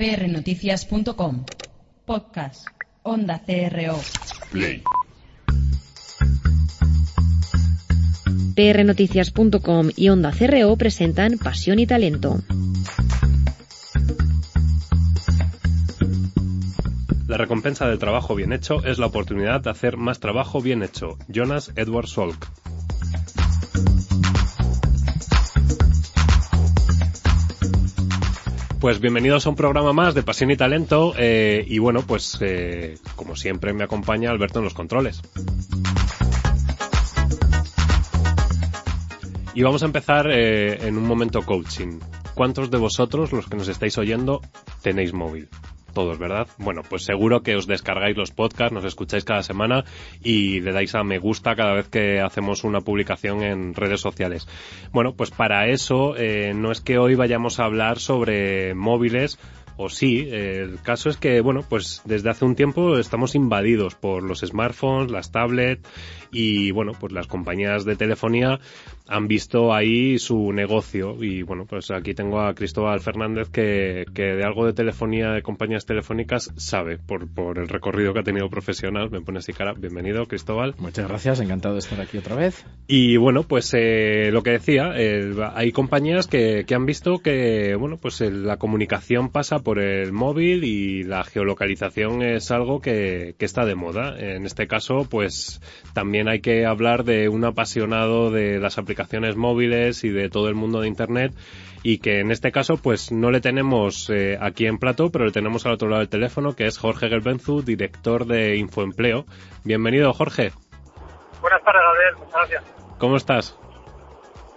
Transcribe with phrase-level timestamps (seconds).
[0.00, 1.44] prnoticias.com.
[2.06, 2.66] Podcast.
[3.02, 3.98] Onda CRO.
[4.50, 4.82] Play.
[8.54, 12.40] prnoticias.com y Onda CRO presentan Pasión y Talento.
[17.28, 21.18] La recompensa del trabajo bien hecho es la oportunidad de hacer más trabajo bien hecho.
[21.28, 22.48] Jonas Edward Salk.
[28.80, 32.96] Pues bienvenidos a un programa más de Pasión y Talento eh, y bueno, pues eh,
[33.14, 35.20] como siempre me acompaña Alberto en los controles.
[39.52, 41.98] Y vamos a empezar eh, en un momento coaching.
[42.34, 44.40] ¿Cuántos de vosotros, los que nos estáis oyendo,
[44.80, 45.50] tenéis móvil?
[45.92, 46.48] Todos, ¿verdad?
[46.58, 49.84] Bueno, pues seguro que os descargáis los podcasts, nos escucháis cada semana
[50.22, 54.46] y le dais a me gusta cada vez que hacemos una publicación en redes sociales.
[54.92, 59.38] Bueno, pues para eso eh, no es que hoy vayamos a hablar sobre móviles,
[59.82, 63.94] o sí, eh, el caso es que, bueno, pues desde hace un tiempo estamos invadidos
[63.94, 65.88] por los smartphones, las tablets
[66.32, 68.60] y, bueno, pues las compañías de telefonía
[69.08, 74.22] han visto ahí su negocio y, bueno, pues aquí tengo a Cristóbal Fernández que, que
[74.22, 78.48] de algo de telefonía, de compañías telefónicas, sabe por, por el recorrido que ha tenido
[78.48, 79.10] profesional.
[79.10, 79.72] Me pone así cara.
[79.72, 80.74] Bienvenido, Cristóbal.
[80.78, 82.64] Muchas gracias, encantado de estar aquí otra vez.
[82.86, 87.74] Y bueno, pues eh, lo que decía, eh, hay compañías que, que han visto que,
[87.74, 93.34] bueno, pues eh, la comunicación pasa por el móvil y la geolocalización es algo que,
[93.38, 94.16] que está de moda.
[94.18, 95.60] En este caso, pues
[95.94, 100.54] también hay que hablar de un apasionado de las aplicaciones móviles y de todo el
[100.54, 101.34] mundo de Internet
[101.82, 105.32] y que en este caso pues no le tenemos eh, aquí en plato, pero le
[105.32, 109.24] tenemos al otro lado del teléfono, que es Jorge Gelbenzu, director de Infoempleo.
[109.64, 110.52] Bienvenido, Jorge.
[111.40, 112.14] Buenas tardes, Gabriel.
[112.18, 112.64] Muchas gracias.
[112.98, 113.59] ¿Cómo estás?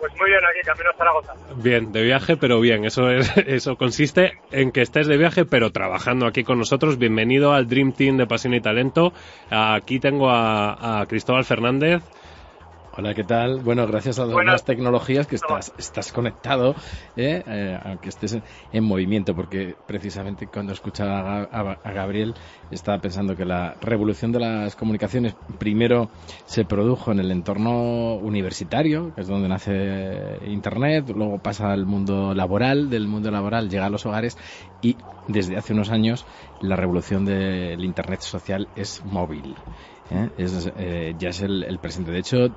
[0.03, 1.33] Pues muy bien aquí, camino a Zaragoza.
[1.63, 2.83] Bien, de viaje, pero bien.
[2.83, 6.97] Eso es, eso consiste en que estés de viaje, pero trabajando aquí con nosotros.
[6.97, 9.13] Bienvenido al Dream Team de Pasión y Talento.
[9.49, 12.03] Aquí tengo a, a Cristóbal Fernández.
[12.95, 13.61] Hola, ¿qué tal?
[13.63, 14.45] Bueno, gracias a las Buenas.
[14.45, 16.75] nuevas tecnologías que estás, estás conectado,
[17.15, 17.41] ¿eh?
[17.47, 22.35] Eh, aunque estés en, en movimiento, porque precisamente cuando escuchaba a, Ga- a- a Gabriel
[22.69, 26.11] estaba pensando que la revolución de las comunicaciones primero
[26.45, 32.35] se produjo en el entorno universitario, que es donde nace Internet, luego pasa al mundo
[32.35, 34.37] laboral, del mundo laboral llega a los hogares
[34.81, 36.27] y desde hace unos años
[36.59, 39.57] la revolución del Internet social es móvil.
[40.11, 40.29] ¿eh?
[40.37, 42.11] Es, eh, ya es el, el presente.
[42.11, 42.49] De hecho,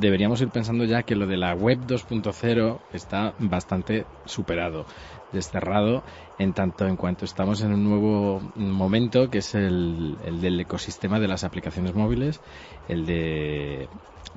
[0.00, 4.86] deberíamos ir pensando ya que lo de la web 2.0 está bastante superado,
[5.32, 6.02] desterrado,
[6.38, 11.20] en tanto en cuanto estamos en un nuevo momento que es el, el del ecosistema
[11.20, 12.40] de las aplicaciones móviles,
[12.88, 13.88] el de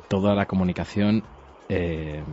[0.07, 1.23] toda la comunicación
[1.69, 2.23] eh,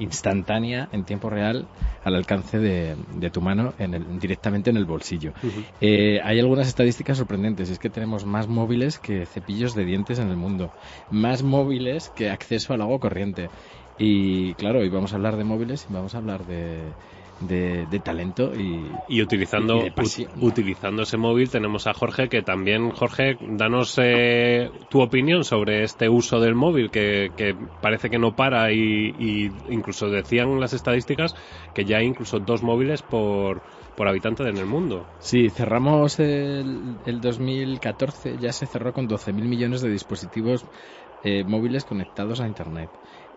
[0.00, 1.68] instantánea en tiempo real
[2.02, 5.32] al alcance de, de tu mano en el- directamente en el bolsillo.
[5.80, 7.70] Eh, hay algunas estadísticas sorprendentes.
[7.70, 10.72] Es que tenemos más móviles que cepillos de dientes en el mundo.
[11.10, 13.50] Más móviles que acceso al agua corriente.
[13.98, 16.94] Y claro, hoy vamos a hablar de móviles y vamos a hablar de,
[17.40, 20.32] de, de talento y, Y utilizando, Y de pasión.
[20.34, 25.82] ut- utilizando ese móvil tenemos a Jorge, que también, Jorge, danos eh, tu opinión sobre
[25.82, 30.72] este uso del móvil, que, que parece que no para y, y incluso decían las
[30.72, 31.34] estadísticas
[31.72, 33.62] que ya hay incluso dos móviles por,
[33.94, 35.06] por habitante en el mundo.
[35.18, 40.66] Sí, cerramos el, el 2014, ya se cerró con 12.000 millones de dispositivos
[41.22, 42.90] eh, móviles conectados a Internet.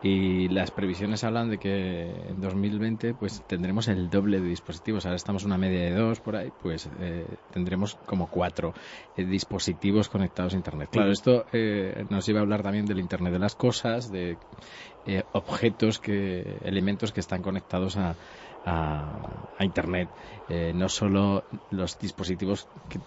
[0.03, 5.05] Y las previsiones hablan de que en 2020 pues tendremos el doble de dispositivos.
[5.05, 8.73] Ahora estamos en una media de dos por ahí, pues eh, tendremos como cuatro
[9.15, 10.89] eh, dispositivos conectados a Internet.
[10.91, 14.37] Claro, esto eh, nos iba a hablar también del Internet de las cosas, de
[15.05, 18.15] eh, objetos que, elementos que están conectados a,
[18.65, 20.09] a, a Internet.
[20.47, 22.99] Eh, no solo los dispositivos que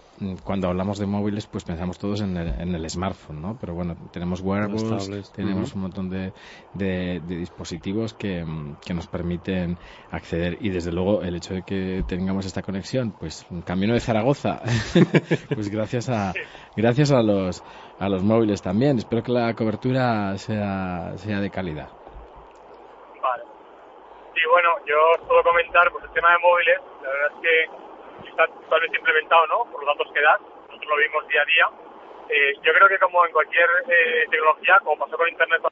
[0.43, 3.57] cuando hablamos de móviles pues pensamos todos en el, en el smartphone, ¿no?
[3.57, 6.33] Pero bueno, tenemos wearables, tenemos un montón de,
[6.73, 8.43] de- de dispositivos que,
[8.83, 9.79] que nos permiten
[10.09, 13.99] acceder y desde luego el hecho de que tengamos esta conexión, pues un camino de
[13.99, 14.61] Zaragoza,
[15.55, 16.33] pues gracias a
[16.75, 17.63] gracias a los
[17.99, 18.97] a los móviles también.
[18.97, 21.96] Espero que la cobertura sea sea de calidad.
[24.37, 28.29] Sí, bueno, yo os puedo comentar, pues el tema de móviles, la verdad es que
[28.29, 29.65] está totalmente implementado, ¿no?
[29.65, 31.69] Por los datos que das, nosotros lo vimos día a día.
[32.29, 35.63] Eh, yo creo que como en cualquier eh, tecnología, como pasó con Internet,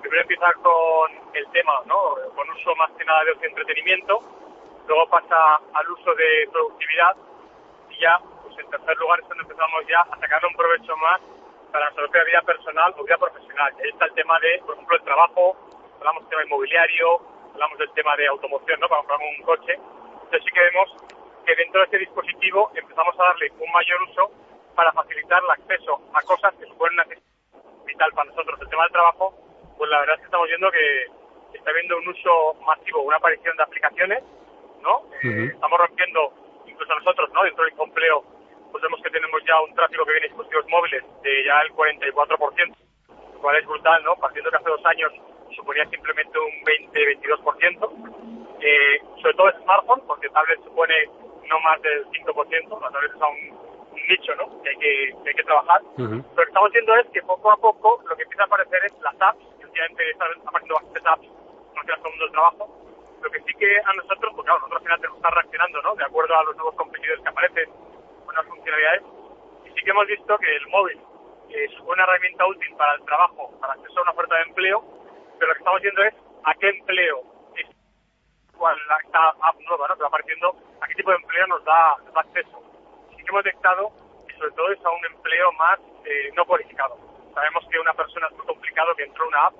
[0.00, 2.16] primero empieza con el tema, ¿no?
[2.34, 4.22] Con uso más que nada de entretenimiento,
[4.88, 7.14] luego pasa al uso de productividad
[7.90, 11.20] y ya, pues en tercer lugar es cuando empezamos ya a sacar un provecho más
[11.72, 13.74] para nuestra propia vida personal o vida profesional.
[13.84, 15.56] Ahí está el tema de, por ejemplo, el trabajo,
[15.98, 18.88] hablamos del tema inmobiliario, hablamos del tema de automoción, ¿no?
[18.88, 19.72] Para comprar un coche.
[19.72, 20.92] Entonces sí que vemos
[21.46, 24.30] que dentro de ese dispositivo empezamos a darle un mayor uso
[24.74, 27.06] para facilitar el acceso a cosas que suponen una
[27.86, 28.60] vital para nosotros.
[28.60, 29.32] El tema del trabajo,
[29.78, 31.06] pues la verdad es que estamos viendo que
[31.54, 34.24] está habiendo un uso masivo, una aparición de aplicaciones,
[34.82, 35.08] ¿no?
[35.22, 36.34] Eh, estamos rompiendo,
[36.66, 37.42] incluso nosotros, ¿no?
[37.44, 38.22] Dentro del empleo,
[38.70, 41.72] pues vemos que tenemos ya un tráfico que viene de dispositivos móviles de ya el
[41.72, 42.76] 44%,
[43.32, 44.14] lo cual es brutal, ¿no?
[44.16, 45.12] Partiendo que hace dos años
[45.56, 47.90] suponía simplemente un 20-22%,
[48.60, 50.94] eh, sobre todo smartphone, porque tablet supone
[51.48, 53.36] no más del 5%, la tablet es aún
[53.92, 54.62] un nicho, ¿no?
[54.62, 55.80] Que hay que, hay que trabajar.
[55.96, 58.84] Pero lo que estamos viendo es que poco a poco lo que empieza a aparecer
[58.84, 61.28] es las apps, que últimamente están apareciendo bastantes apps
[61.74, 62.62] más todo el mundo del trabajo.
[63.22, 65.82] Lo que sí que a nosotros, pues claro, nosotros al final tenemos que estar reaccionando,
[65.82, 65.94] ¿no?
[65.96, 67.70] De acuerdo a los nuevos competidores que aparecen,
[68.24, 69.02] buenas funcionalidades.
[69.64, 71.00] Y sí que hemos visto que el móvil
[71.50, 74.95] es una herramienta útil para el trabajo, para acceso a una oferta de empleo,
[75.38, 77.36] pero lo que estamos viendo es a qué empleo
[78.56, 79.94] cuál esta app nueva, ¿no?
[79.96, 82.62] Que va apareciendo, a qué tipo de empleo nos da, nos da acceso.
[83.10, 83.92] Sí que hemos detectado
[84.26, 86.98] que sobre todo es a un empleo más eh, no cualificado.
[87.34, 89.54] Sabemos que una persona es muy complicado que entró a una app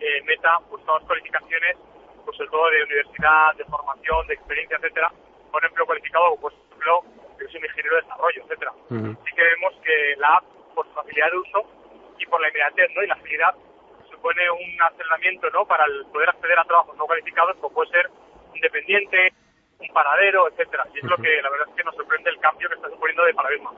[0.00, 1.76] eh, meta pues todas cualificaciones,
[2.24, 5.12] pues sobre todo de universidad, de formación, de experiencia, etcétera,
[5.50, 7.02] con empleo cualificado, pues por ejemplo,
[7.38, 8.72] que es un ingeniero de desarrollo, etcétera.
[8.88, 11.62] Así que vemos que la app, por su facilidad de uso
[12.18, 13.02] y por la inmediatez ¿no?
[13.02, 13.54] y la agilidad,
[14.18, 15.64] supone un aceleramiento ¿no?
[15.64, 18.10] para el poder acceder a trabajos no cualificados, como puede ser
[18.54, 19.32] independiente,
[19.78, 20.84] un paradero, etcétera.
[20.94, 23.24] Y es lo que la verdad es que nos sorprende el cambio que está suponiendo
[23.24, 23.70] de paradigma.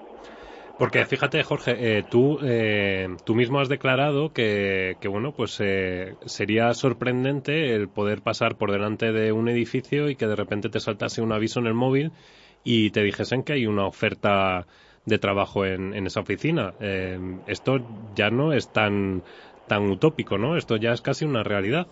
[0.78, 6.14] Porque fíjate, Jorge, eh, tú, eh, tú mismo has declarado que, que bueno, pues eh,
[6.24, 10.80] sería sorprendente el poder pasar por delante de un edificio y que de repente te
[10.80, 12.12] saltase un aviso en el móvil
[12.64, 14.66] y te dijesen que hay una oferta
[15.04, 16.72] de trabajo en, en esa oficina.
[17.46, 17.80] esto
[18.14, 19.22] ya no es tan,
[19.70, 20.56] tan utópico, ¿no?
[20.56, 21.86] Esto ya es casi una realidad.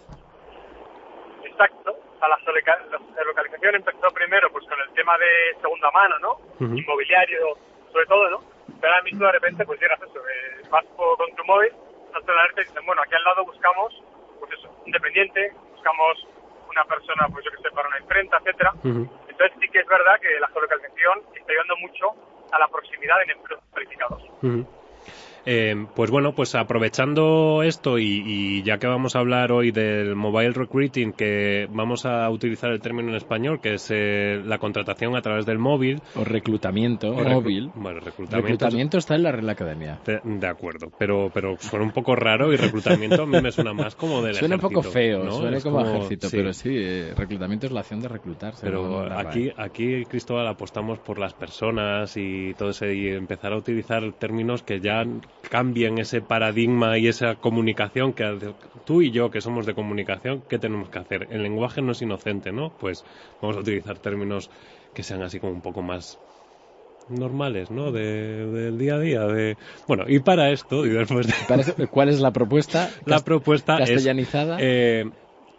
[1.45, 1.95] Exacto.
[2.21, 6.33] La, localización empezó primero pues con el tema de segunda mano, ¿no?
[6.77, 7.55] Inmobiliario,
[7.93, 8.59] sobre todo, ¿no?
[8.81, 11.73] pero ahora mismo de repente pues llegas eso, eh, vas con tu móvil,
[12.13, 14.03] saltas la alerta y dicen, bueno, aquí al lado buscamos,
[14.39, 16.27] pues eso, independiente, buscamos
[16.69, 18.73] una persona, pues yo que sé, para una imprenta, etcétera.
[18.85, 22.07] Entonces sí que es verdad que la geolocalización está ayudando mucho
[22.53, 24.23] a la proximidad en empleos cualificados.
[25.51, 30.51] Eh, pues bueno, pues aprovechando esto y, ya que vamos a hablar hoy del mobile
[30.51, 35.23] recruiting, que vamos a utilizar el término en español, que es eh, la contratación a
[35.23, 36.03] través del móvil.
[36.17, 37.71] O reclutamiento móvil.
[37.75, 38.37] bueno, reclutamiento.
[38.37, 39.99] Reclutamiento está en la Real Academia.
[40.05, 43.95] De, acuerdo, pero, pero suena un poco raro y reclutamiento a mí me suena más
[43.95, 44.83] como del suena ejército.
[44.83, 48.09] Suena un poco feo, suena como, ejército, pero sí, eh, reclutamiento es la acción de
[48.09, 48.53] reclutar.
[48.61, 54.13] Pero aquí, aquí, Cristóbal, apostamos por las personas y todo ese, y empezar a utilizar
[54.13, 55.07] términos que ya
[55.43, 58.55] cambien ese paradigma y esa comunicación que
[58.85, 61.29] tú y yo que somos de comunicación, ¿qué tenemos que hacer?
[61.31, 62.73] El lenguaje no es inocente, ¿no?
[62.79, 63.05] Pues
[63.41, 64.51] vamos a utilizar términos
[64.95, 66.19] que sean así como un poco más
[67.09, 67.91] normales, ¿no?
[67.93, 69.27] De, del día a día.
[69.27, 69.57] De...
[69.87, 71.27] Bueno, y para esto, y después
[71.91, 72.91] ¿cuál es la propuesta?
[73.07, 74.57] La propuesta castellanizada.
[74.57, 75.11] Es, eh,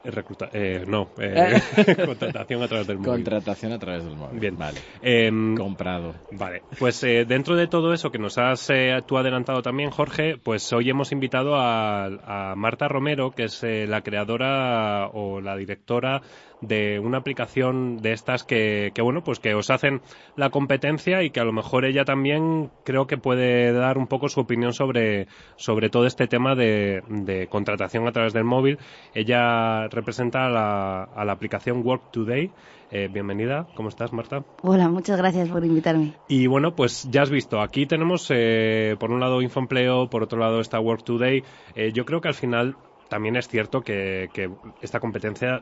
[0.03, 1.61] Recluta eh, no, eh,
[2.05, 3.11] contratación a través del móvil.
[3.11, 4.39] Contratación a través del móvil.
[4.39, 4.57] Bien.
[4.57, 4.79] Vale.
[5.01, 6.15] Em, Comprado.
[6.31, 6.63] Vale.
[6.77, 10.71] Pues eh, dentro de todo eso que nos has eh, tú adelantado también, Jorge, pues
[10.71, 16.21] hoy hemos invitado a, a Marta Romero, que es eh, la creadora o la directora
[16.61, 20.01] de una aplicación de estas que, que, bueno, pues que os hacen
[20.35, 24.29] la competencia y que a lo mejor ella también creo que puede dar un poco
[24.29, 28.77] su opinión sobre, sobre todo este tema de, de contratación a través del móvil.
[29.13, 32.51] Ella representa a la, a la aplicación Work Today.
[32.91, 34.43] Eh, bienvenida, ¿cómo estás, Marta?
[34.63, 36.13] Hola, muchas gracias por invitarme.
[36.27, 40.39] Y bueno, pues ya has visto, aquí tenemos eh, por un lado Infoempleo, por otro
[40.39, 41.43] lado está Work Today.
[41.75, 42.75] Eh, yo creo que al final
[43.07, 44.49] también es cierto que, que
[44.81, 45.61] esta competencia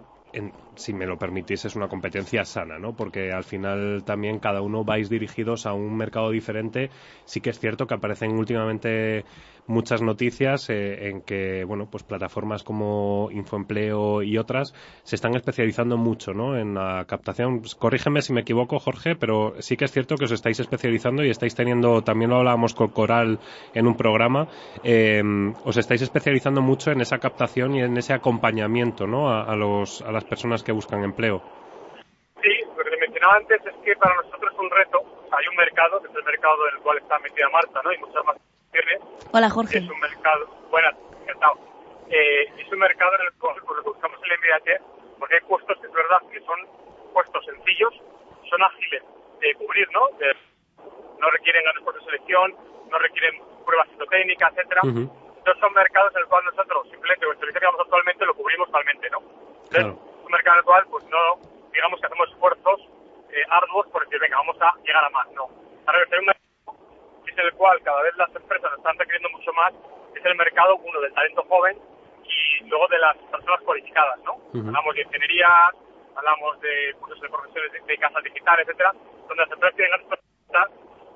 [0.76, 2.96] si me lo permitís, es una competencia sana, ¿no?
[2.96, 6.92] Porque al final también cada uno vais dirigidos a un mercado diferente.
[7.26, 9.26] Sí que es cierto que aparecen últimamente
[9.68, 15.98] muchas noticias eh, en que, bueno, pues plataformas como Infoempleo y otras se están especializando
[15.98, 16.58] mucho, ¿no?
[16.58, 17.60] En la captación.
[17.60, 21.24] Pues, corrígeme si me equivoco, Jorge, pero sí que es cierto que os estáis especializando
[21.24, 23.40] y estáis teniendo, también lo hablábamos con Coral
[23.74, 24.48] en un programa,
[24.84, 25.22] eh,
[25.64, 29.30] os estáis especializando mucho en esa captación y en ese acompañamiento, ¿no?
[29.30, 31.42] A, los, a las personas que buscan empleo.
[32.42, 35.00] Sí, lo que mencionaba antes es que para nosotros es un reto.
[35.32, 37.92] Hay un mercado, que es el mercado en el cual está metida Marta, ¿no?
[37.92, 38.38] Y muchas más
[39.32, 39.80] Hola, Jorge.
[39.80, 41.60] Es un mercado, buenas, encantado.
[42.10, 44.82] Eh, es un mercado en el cual pues, buscamos el MBAT
[45.20, 46.60] porque hay puestos, es verdad, que son
[47.14, 47.94] puestos sencillos,
[48.50, 49.04] son ágiles
[49.42, 50.10] de cubrir, ¿no?
[51.20, 52.56] no requieren grandes puestos de selección,
[52.90, 54.82] no requieren pruebas citotécnicas, etcétera.
[54.86, 58.68] Entonces son mercados en los cuales nosotros simplemente, el servicio que damos actualmente lo cubrimos
[58.68, 59.20] totalmente, ¿no?
[59.70, 61.20] Entonces, es un mercado en el cual, pues no,
[61.74, 62.80] digamos que hacemos esfuerzos
[63.32, 65.28] eh, arduos por decir, venga, vamos a llegar a más.
[65.32, 65.50] No.
[65.86, 66.47] Ahora un mercado
[67.41, 69.74] es el cual cada vez las empresas están requiriendo mucho más,
[70.15, 71.77] es el mercado, uno, del talento joven
[72.24, 74.38] y luego de las personas cualificadas, ¿no?
[74.53, 75.48] Hablamos de ingeniería,
[76.15, 78.91] hablamos de cursos de profesiones de, de casas digitales, etcétera,
[79.27, 80.20] donde las empresas tienen grandes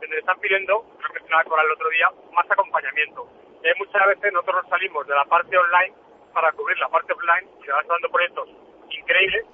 [0.01, 3.27] donde están pidiendo, creo que mencionaba Coral el otro día, más acompañamiento.
[3.63, 5.93] Y muchas veces nosotros salimos de la parte online
[6.33, 8.49] para cubrir la parte offline y van dando proyectos
[8.89, 9.45] increíbles,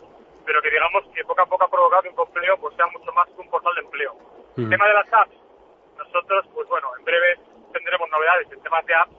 [0.46, 3.12] pero que digamos que poco a poco ha provocado que un empleo pues sea mucho
[3.12, 4.16] más que un portal de empleo.
[4.58, 5.36] El tema de las apps,
[6.18, 7.38] nosotros, pues bueno, en breve
[7.74, 9.14] tendremos novedades en temas de apps,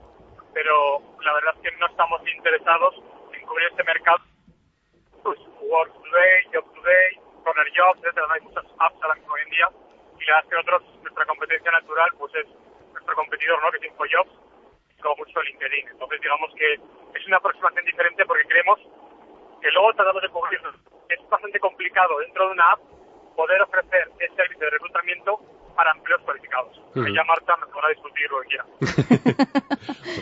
[0.53, 2.95] pero la verdad es que no estamos interesados
[3.33, 4.19] en cubrir este mercado.
[5.23, 9.69] Pues Work Today, Job Today, Corner Jobs, etcétera, hay muchas apps hoy en día
[10.19, 12.47] y la verdad es que nosotros, nuestra competencia natural, pues es
[12.91, 13.71] nuestro competidor, ¿no?
[13.71, 14.31] Que es InfoJobs,
[15.01, 15.87] como mucho LinkedIn.
[15.87, 18.79] Entonces, digamos que es una aproximación diferente porque creemos
[19.61, 20.75] que luego tratamos de cubrirnos.
[21.07, 22.79] Es bastante complicado dentro de una app
[23.37, 25.39] poder ofrecer ese servicio de reclutamiento
[25.79, 26.77] para empleos cualificados.
[26.93, 27.15] Uh -huh.
[27.15, 28.65] Ya Marta me podrá discutir lo que quiera.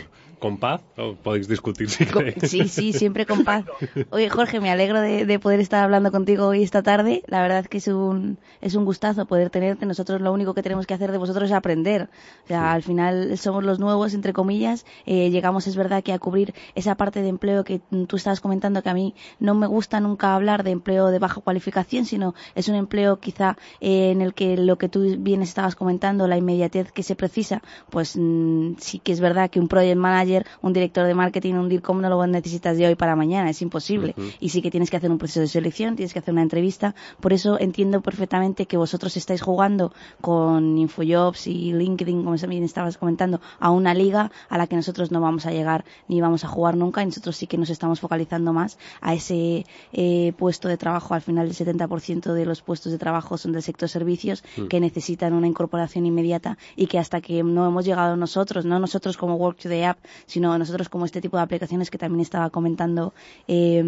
[0.38, 3.64] con paz o podéis discutir si con, Sí, sí, siempre con paz.
[4.10, 7.22] Oye, Jorge, me alegro de, de, poder estar hablando contigo hoy esta tarde.
[7.26, 9.86] La verdad es que es un, es un gustazo poder tenerte.
[9.86, 12.08] Nosotros lo único que tenemos que hacer de vosotros es aprender.
[12.44, 12.66] O sea, sí.
[12.66, 14.86] al final somos los nuevos, entre comillas.
[15.06, 18.82] Eh, llegamos, es verdad, que a cubrir esa parte de empleo que tú estabas comentando
[18.82, 22.68] que a mí no me gusta nunca hablar de empleo de baja cualificación, sino es
[22.68, 26.92] un empleo quizá eh, en el que lo que tú bien estabas comentando, la inmediatez
[26.92, 30.27] que se precisa, pues mmm, sí que es verdad que un project manager
[30.62, 34.14] un director de marketing, un DIRCOM no lo necesitas de hoy para mañana, es imposible.
[34.16, 34.36] Uh -huh.
[34.40, 36.94] Y sí que tienes que hacer un proceso de selección, tienes que hacer una entrevista.
[37.20, 42.98] Por eso entiendo perfectamente que vosotros estáis jugando con InfoJobs y LinkedIn, como también estabas
[42.98, 46.48] comentando, a una liga a la que nosotros no vamos a llegar ni vamos a
[46.48, 50.76] jugar nunca y nosotros sí que nos estamos focalizando más a ese eh, puesto de
[50.76, 51.14] trabajo.
[51.14, 54.68] Al final el 70% de los puestos de trabajo son del sector servicios uh -huh.
[54.68, 59.16] que necesitan una incorporación inmediata y que hasta que no hemos llegado nosotros, no nosotros
[59.16, 63.14] como Work Today App, sino nosotros como este tipo de aplicaciones que también estaba comentando
[63.46, 63.82] eh,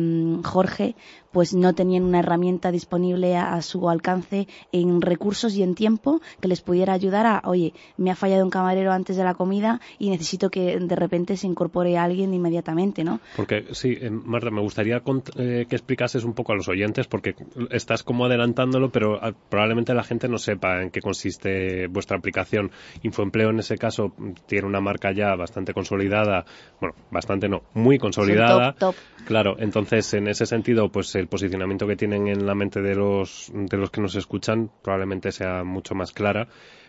[0.44, 0.96] Jorge,
[1.32, 6.20] pues no tenían una herramienta disponible a, a, su alcance en recursos y en tiempo
[6.40, 9.80] que les pudiera ayudar a, oye, me ha fallado un camarero antes de la comida
[9.98, 13.20] y necesito que de repente se incorpore a alguien inmediatamente, ¿no?
[13.36, 15.02] Porque sí, Marta, me gustaría
[15.36, 17.34] eh, que explicases un poco a los oyentes, porque
[17.70, 22.70] estás como adelantándolo, pero ah, probablemente la gente no sepa en qué consiste vuestra aplicación.
[23.02, 24.12] Infoempleo en ese caso
[24.46, 26.44] tiene una marca ya bastante consolidada,
[26.80, 28.72] bueno, bastante no, muy consolidada.
[28.72, 29.26] Top, top.
[29.26, 33.52] Claro, entonces en ese sentido, pues el posicionamiento que tienen en la mente de los,
[33.54, 36.48] de los que nos escuchan probablemente sea mucho más clara.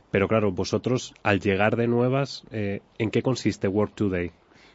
[0.10, 4.32] Pero claro, vosotros, al llegar de nuevas, eh, ¿en qué consiste Work Today?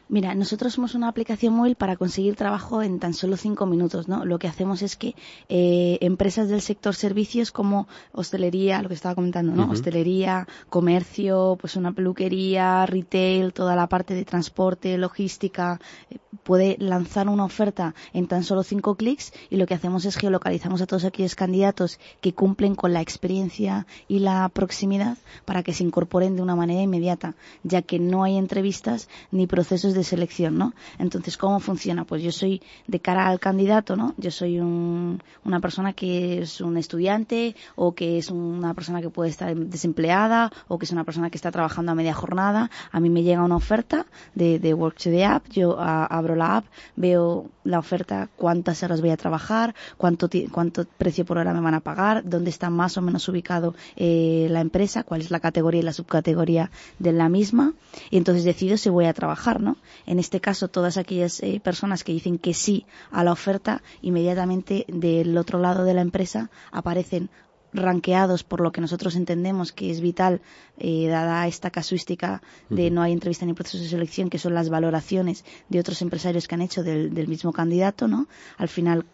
[0.09, 4.23] Mira, nosotros somos una aplicación móvil para conseguir trabajo en tan solo cinco minutos, ¿no?
[4.23, 5.15] Lo que hacemos es que
[5.49, 9.63] eh, empresas del sector servicios como hostelería, lo que estaba comentando, ¿no?
[9.63, 9.71] Uh -huh.
[9.73, 17.27] Hostelería, comercio, pues una peluquería, retail, toda la parte de transporte, logística, eh, puede lanzar
[17.27, 21.03] una oferta en tan solo cinco clics y lo que hacemos es geolocalizamos a todos
[21.03, 26.41] aquellos candidatos que cumplen con la experiencia y la proximidad para que se incorporen de
[26.41, 30.73] una manera inmediata, ya que no hay entrevistas ni procesos de selección, ¿no?
[30.99, 32.05] Entonces, ¿cómo funciona?
[32.05, 34.13] Pues yo soy de cara al candidato, ¿no?
[34.17, 39.09] Yo soy un, una persona que es un estudiante o que es una persona que
[39.09, 42.69] puede estar desempleada o que es una persona que está trabajando a media jornada.
[42.91, 46.35] A mí me llega una oferta de, de Work to the App, yo a, abro
[46.35, 51.53] la app, veo la oferta, cuántas horas voy a trabajar, cuánto, cuánto precio por hora
[51.53, 55.31] me van a pagar, dónde está más o menos ubicado eh, la empresa, cuál es
[55.31, 57.73] la categoría y la subcategoría de la misma
[58.09, 59.77] y entonces decido si voy a trabajar, ¿no?
[60.05, 64.85] En este caso, todas aquellas eh, personas que dicen que sí a la oferta, inmediatamente
[64.87, 67.29] del otro lado de la empresa aparecen
[67.73, 70.41] ranqueados por lo que nosotros entendemos que es vital,
[70.77, 74.69] eh, dada esta casuística de no hay entrevista ni proceso de selección, que son las
[74.69, 78.27] valoraciones de otros empresarios que han hecho del, del mismo candidato, ¿no?
[78.57, 79.05] Al final,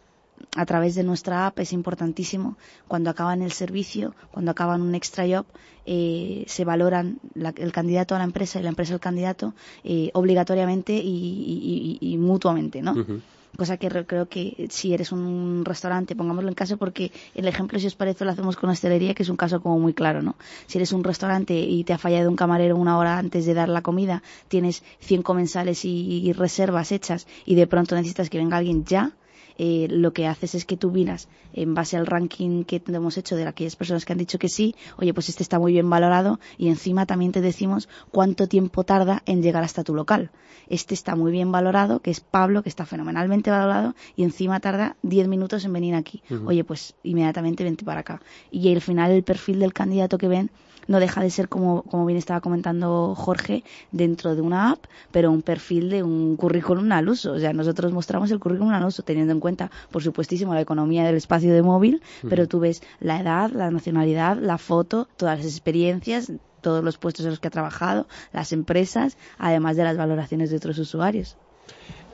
[0.55, 5.25] a través de nuestra app es importantísimo cuando acaban el servicio, cuando acaban un extra
[5.27, 5.45] job,
[5.85, 10.11] eh, se valoran la, el candidato a la empresa y la empresa al candidato eh,
[10.13, 12.93] obligatoriamente y, y, y, y, mutuamente, ¿no?
[12.93, 13.21] Uh -huh
[13.57, 17.87] cosa que creo que si eres un restaurante, pongámoslo en caso porque el ejemplo, si
[17.87, 20.35] os parece, lo hacemos con hostelería, que es un caso como muy claro, ¿no?
[20.67, 23.69] Si eres un restaurante y te ha fallado un camarero una hora antes de dar
[23.69, 28.57] la comida, tienes 100 comensales y, y reservas hechas y de pronto necesitas que venga
[28.57, 29.11] alguien ya,
[29.57, 33.35] eh, lo que haces es que tú miras en base al ranking que hemos hecho
[33.35, 36.39] de aquellas personas que han dicho que sí, oye, pues este está muy bien valorado
[36.57, 40.31] y encima también te decimos cuánto tiempo tarda en llegar hasta tu local.
[40.67, 44.95] Este está muy bien valorado, que es Pablo, que está fenomenalmente valorado y encima tarda
[45.03, 46.23] 10 minutos en venir aquí.
[46.45, 48.21] Oye, pues inmediatamente vente para acá.
[48.51, 50.51] Y al final el perfil del candidato que ven
[50.87, 55.31] no deja de ser, como, como bien estaba comentando Jorge, dentro de una app, pero
[55.31, 57.33] un perfil de un currículum al uso.
[57.33, 61.03] O sea, nosotros mostramos el currículum al uso teniendo en cuenta, por supuestísimo, la economía
[61.03, 65.47] del espacio de móvil, pero tú ves la edad, la nacionalidad, la foto, todas las
[65.47, 70.49] experiencias, todos los puestos en los que ha trabajado, las empresas, además de las valoraciones
[70.49, 71.37] de otros usuarios.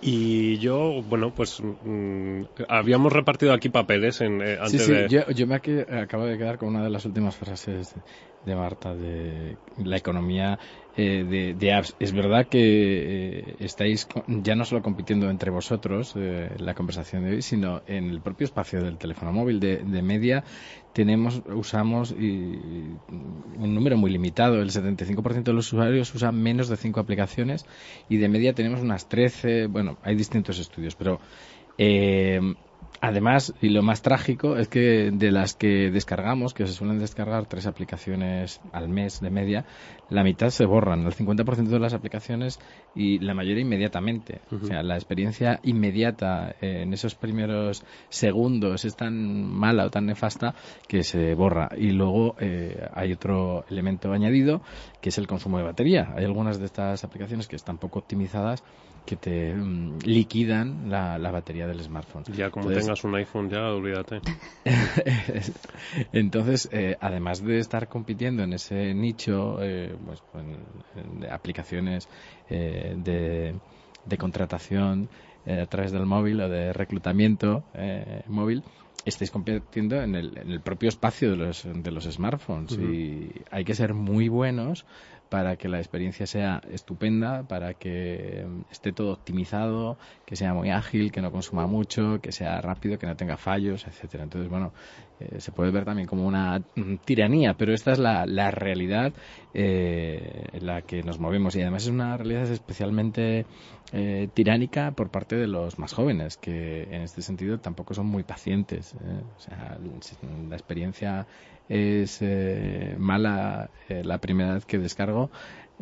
[0.02, 5.10] Y yo, bueno, pues mm, habíamos repartido aquí papeles en, eh, antes sí, sí, de...
[5.10, 7.96] yo, yo me ac- acabo de quedar con una de las últimas frases
[8.50, 10.60] de Marta de la economía
[10.98, 11.96] eh, de, de apps.
[12.00, 17.36] Es verdad que eh, estáis ya no solo compitiendo entre vosotros eh, la conversación de
[17.36, 20.44] hoy, sino en el propio espacio del teléfono móvil de, de media.
[20.92, 23.00] Tenemos, usamos un
[23.58, 24.62] número muy limitado.
[24.62, 27.66] El 75% de los usuarios usan menos de 5 aplicaciones
[28.10, 29.68] y de media tenemos unas 13.
[29.68, 31.22] Bueno, hay distintos estudios, pero
[31.78, 32.42] eh,
[33.02, 37.46] Además, y lo más trágico es que de las que descargamos, que se suelen descargar
[37.46, 39.66] tres aplicaciones al mes de media,
[40.10, 42.60] la mitad se borran, el 50% de las aplicaciones
[42.96, 44.42] y la mayoría inmediatamente.
[44.52, 50.06] O sea, la experiencia inmediata eh, en esos primeros segundos es tan mala o tan
[50.06, 50.56] nefasta
[50.88, 51.70] que se borra.
[51.78, 54.62] Y luego eh, hay otro elemento añadido
[55.00, 56.14] que es el consumo de batería.
[56.18, 58.64] Hay algunas de estas aplicaciones que están poco optimizadas
[59.10, 62.24] que te mm, liquidan la, la batería del smartphone.
[62.38, 64.20] Ya como Entonces, tengas un iPhone ya, olvídate.
[66.12, 72.08] Entonces, eh, además de estar compitiendo en ese nicho, eh, pues, en- aplicaciones
[72.50, 73.60] eh, de,
[74.06, 75.10] de contratación
[75.44, 78.64] eh, a través del móvil o de reclutamiento eh, móvil,
[79.06, 83.64] estáis compitiendo en el, en el propio espacio de los, de los smartphones y hay
[83.66, 84.86] que ser muy buenos
[85.30, 90.72] para que la experiencia sea estupenda, para que mm, esté todo optimizado, que sea muy
[90.72, 94.24] ágil, que no consuma mucho, que sea rápido, que no tenga fallos, etcétera.
[94.24, 94.74] Entonces, bueno,
[95.20, 99.14] eh, se puede ver también como una mm, tiranía, pero esta es la, la realidad
[99.54, 103.46] eh, en la que nos movemos y además es una realidad especialmente
[103.92, 108.24] eh, tiránica por parte de los más jóvenes, que en este sentido tampoco son muy
[108.24, 108.94] pacientes.
[108.94, 109.22] ¿eh?
[109.36, 109.78] O sea,
[110.48, 111.26] la experiencia
[111.70, 115.30] es eh, mala eh, la primera vez que descargo,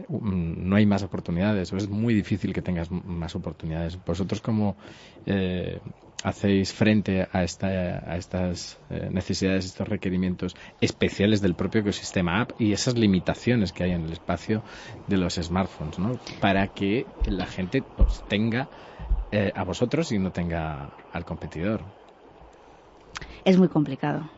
[0.07, 3.97] mm, no hay más oportunidades o es muy difícil que tengas más oportunidades.
[4.03, 4.75] Vosotros cómo
[5.25, 5.79] eh,
[6.23, 12.51] hacéis frente a, esta, a estas eh, necesidades, estos requerimientos especiales del propio ecosistema app
[12.59, 14.63] y esas limitaciones que hay en el espacio
[15.07, 16.19] de los smartphones, ¿no?
[16.41, 18.67] Para que la gente os tenga
[19.31, 21.81] eh, a vosotros y no tenga al competidor.
[23.45, 24.29] Es muy complicado.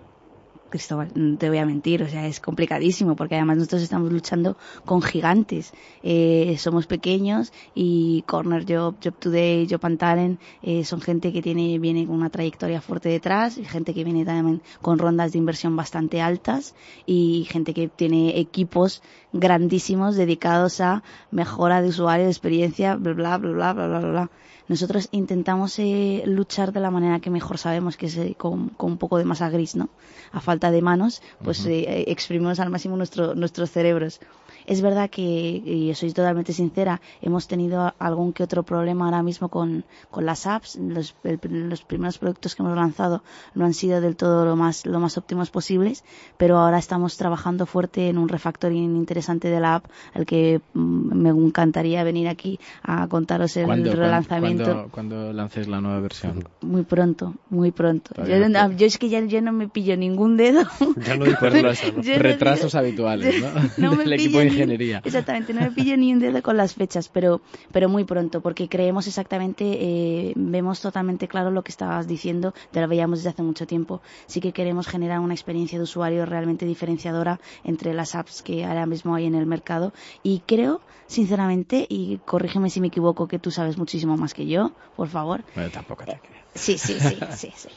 [0.70, 4.58] Cristóbal, no te voy a mentir, o sea, es complicadísimo porque además nosotros estamos luchando
[4.86, 5.74] con gigantes.
[6.04, 11.42] Eh, somos pequeños y Corner Job, Job Today, Job and Talent eh, son gente que
[11.42, 15.76] tiene, viene con una trayectoria fuerte detrás, gente que viene también con rondas de inversión
[15.76, 19.02] bastante altas y gente que tiene equipos
[19.34, 24.30] grandísimos dedicados a mejora de usuario, de experiencia, bla, bla, bla, bla, bla, bla, bla.
[24.70, 28.92] Nosotros intentamos eh, luchar de la manera que mejor sabemos, que es eh, con, con
[28.92, 29.90] un poco de masa gris, ¿no?
[30.32, 34.20] A falta de manos, pues eh, exprimimos al máximo nuestro, nuestros cerebros.
[34.66, 39.50] Es verdad que, y soy totalmente sincera, hemos tenido algún que otro problema ahora mismo
[39.50, 40.76] con, con las apps.
[40.76, 43.24] Los, el- los primeros productos que hemos lanzado
[43.56, 46.04] no han sido del todo lo más, lo más óptimos posibles,
[46.38, 51.16] pero ahora estamos trabajando fuerte en un refactoring interesante de la app, al que mm,
[51.16, 54.59] me encantaría venir aquí a contaros el ¿Cuándo, relanzamiento.
[54.66, 56.44] Cuándo- cuándo lancéis la nueva versión?
[56.62, 58.14] Muy pronto, muy pronto.
[58.26, 60.62] Yo, no no- yo es que ya yo no me pillo ningún dedo.
[61.06, 62.04] Ya no dices eso, ¿no?
[62.04, 63.48] No Retrasos pillo- habituales, ¿no?
[63.92, 65.02] no Del equipo de ni- ingeniería.
[65.04, 67.42] Exactamente, no me pillo ni un dedo con las fechas, pero,
[67.72, 72.82] pero muy pronto, porque creemos exactamente, eh, vemos totalmente claro lo que estabas diciendo, ya
[72.82, 74.02] lo veíamos desde hace mucho tiempo.
[74.28, 78.86] Sí que queremos generar una experiencia de usuario realmente diferenciadora entre las apps que ahora
[78.86, 79.94] mismo hay en el mercado
[80.24, 84.49] y creo, sinceramente, y corrígeme si me equivoco, que tú sabes muchísimo más que yo,
[84.96, 86.46] por favor, Bueno, tampoco te creas.
[86.56, 87.70] Sí, sí, sí, sí, sí.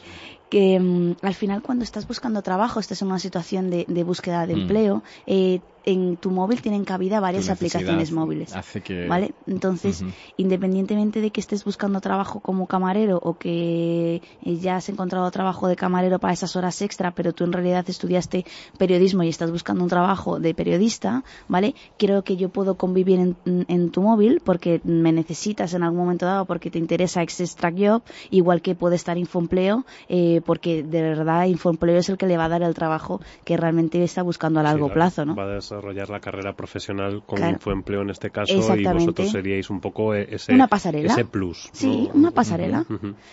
[0.49, 4.47] Que mm, al final cuando estás buscando trabajo, estás en una situación de, de búsqueda
[4.47, 4.61] de Mm.
[4.61, 8.53] empleo, eh, en tu móvil tienen cabida varias aplicaciones móviles.
[8.55, 9.35] hace que- ¿Vale?
[9.47, 10.05] Entonces,
[10.37, 15.69] independientemente de que estés buscando trabajo como camarero o que eh, ya has encontrado trabajo
[15.69, 18.45] de camarero para esas horas extra, pero tú en realidad estudiaste
[18.79, 21.75] periodismo y estás buscando un trabajo de periodista, ¿vale?
[21.97, 23.37] Creo que yo puedo convivir en,
[23.69, 28.03] en tu móvil porque me necesitas en algún momento dado porque te interesa Extra Job,
[28.31, 32.45] igual que puede estar Infoempleo, eh, porque de verdad Infoempleo es el que le va
[32.47, 35.35] a dar el trabajo que realmente está buscando a largo Sí, plazo, ¿no?
[35.37, 37.55] Va a desarrollar la carrera profesional con Claro.
[37.55, 41.13] Infoempleo en este caso y vosotros seríais un poco eh, ese, Una pasarela.
[41.13, 41.71] ese plus.
[41.73, 42.21] Sí, ¿no?
[42.21, 42.85] una pasarela.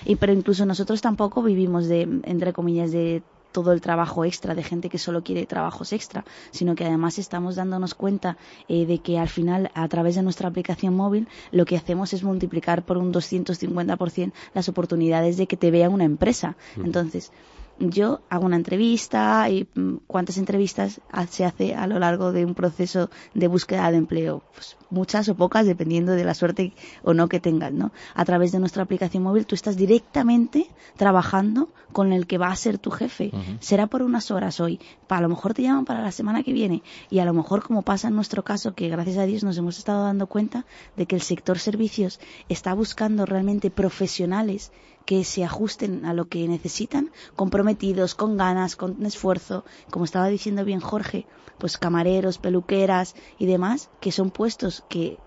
[0.06, 3.22] Y pero incluso nosotros tampoco vivimos de, entre comillas, de
[3.52, 7.56] todo el trabajo extra de gente que solo quiere trabajos extra, sino que además estamos
[7.56, 11.76] dándonos cuenta eh, de que al final a través de nuestra aplicación móvil lo que
[11.76, 16.56] hacemos es multiplicar por un 250% las oportunidades de que te vea una empresa.
[16.78, 17.32] Entonces,
[17.80, 22.54] yo hago una entrevista y mm, cuántas entrevistas se hace a lo largo de un
[22.54, 24.44] proceso de búsqueda de empleo.
[24.54, 28.52] Pues muchas o pocas dependiendo de la suerte o no que tengas no a través
[28.52, 32.92] de nuestra aplicación móvil tú estás directamente trabajando con el que va a ser tu
[32.92, 33.32] jefe.
[33.60, 34.80] Será por unas horas hoy.
[35.08, 36.84] A lo mejor te llaman para la semana que viene.
[37.10, 39.78] Y a lo mejor como pasa en nuestro caso que gracias a Dios nos hemos
[39.78, 40.66] estado dando cuenta
[40.96, 44.72] de que el sector servicios está buscando realmente profesionales
[45.10, 50.64] que se ajusten a lo que necesitan, comprometidos, con ganas, con esfuerzo, como estaba diciendo
[50.64, 51.26] bien Jorge,
[51.58, 55.18] pues camareros, peluqueras y demás, que son puestos que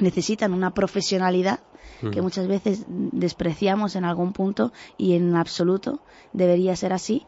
[0.00, 1.60] necesitan una profesionalidad
[2.10, 6.00] que muchas veces despreciamos en algún punto y en absoluto
[6.32, 7.26] debería ser así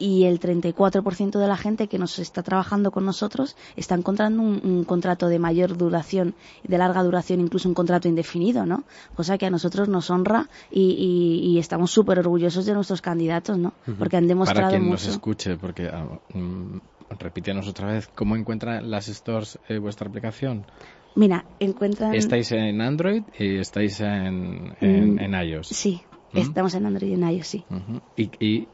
[0.00, 4.60] y el 34% de la gente que nos está trabajando con nosotros está encontrando un,
[4.64, 6.34] un contrato de mayor duración,
[6.64, 8.82] de larga duración, incluso un contrato indefinido, ¿no?
[9.14, 13.58] Cosa que a nosotros nos honra y, y- y estamos súper orgullosos de nuestros candidatos,
[13.58, 13.74] ¿no?
[13.98, 15.90] Porque han Para demostrado quien nos escuche, porque
[16.34, 16.78] mm,
[17.18, 20.64] repítenos otra vez, ¿cómo encuentran las stores eh, vuestra aplicación?
[21.14, 22.14] Mira, encuentran...
[22.14, 25.66] ¿Estáis en Android y estáis en, en, Mm, en iOS?
[25.68, 26.38] Sí, ¿Mm?
[26.38, 27.64] estamos en Android y en iOS, sí.
[28.16, 28.68] Y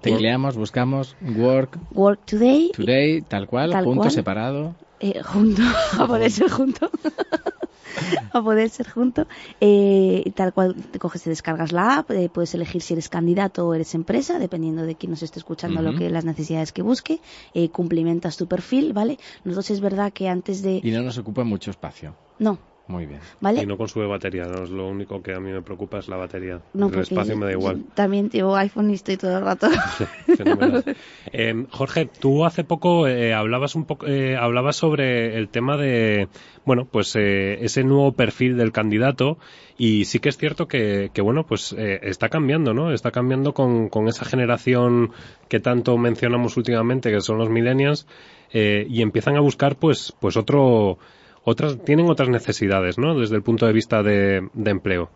[0.00, 4.10] tecleamos, buscamos Work Work Today, Today, tal cual, Tal punto cual.
[4.12, 4.74] separado.
[5.00, 5.62] eh, junto,
[5.98, 6.90] a poder ser junto.
[8.32, 9.26] a poder ser junto.
[9.60, 13.66] Eh, tal cual te coges, te descargas la app, eh, puedes elegir si eres candidato
[13.66, 17.20] o eres empresa, dependiendo de quién nos esté escuchando, lo que las necesidades que busque.
[17.54, 19.18] Eh, cumplimentas tu perfil, ¿vale?
[19.44, 20.80] Nosotros es verdad que antes de.
[20.82, 22.14] Y no nos ocupa mucho espacio.
[22.38, 22.58] No,
[22.90, 23.20] Muy bien.
[23.40, 23.62] ¿vale?
[23.62, 24.64] Y no consume batería, ¿no?
[24.64, 26.60] Lo único que a mí me preocupa es la batería.
[26.74, 27.84] No, el espacio me da igual.
[27.94, 29.68] También llevo iPhone y estoy todo el rato.
[30.36, 30.84] Fenomenal.
[31.32, 36.26] Eh, Jorge, tú hace poco eh, hablabas un poco, eh, hablabas sobre el tema de,
[36.64, 39.38] bueno, pues eh, ese nuevo perfil del candidato
[39.78, 42.92] y sí que es cierto que, que bueno, pues eh, está cambiando, ¿no?
[42.92, 45.12] Está cambiando con, con esa generación
[45.48, 48.06] que tanto mencionamos últimamente, que son los millennials,
[48.52, 50.98] eh, y empiezan a buscar, pues, pues otro,
[51.44, 53.14] otras, tienen otras necesidades, ¿no?
[53.18, 55.08] Desde el punto de vista de, de empleo.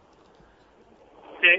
[1.41, 1.53] Sí,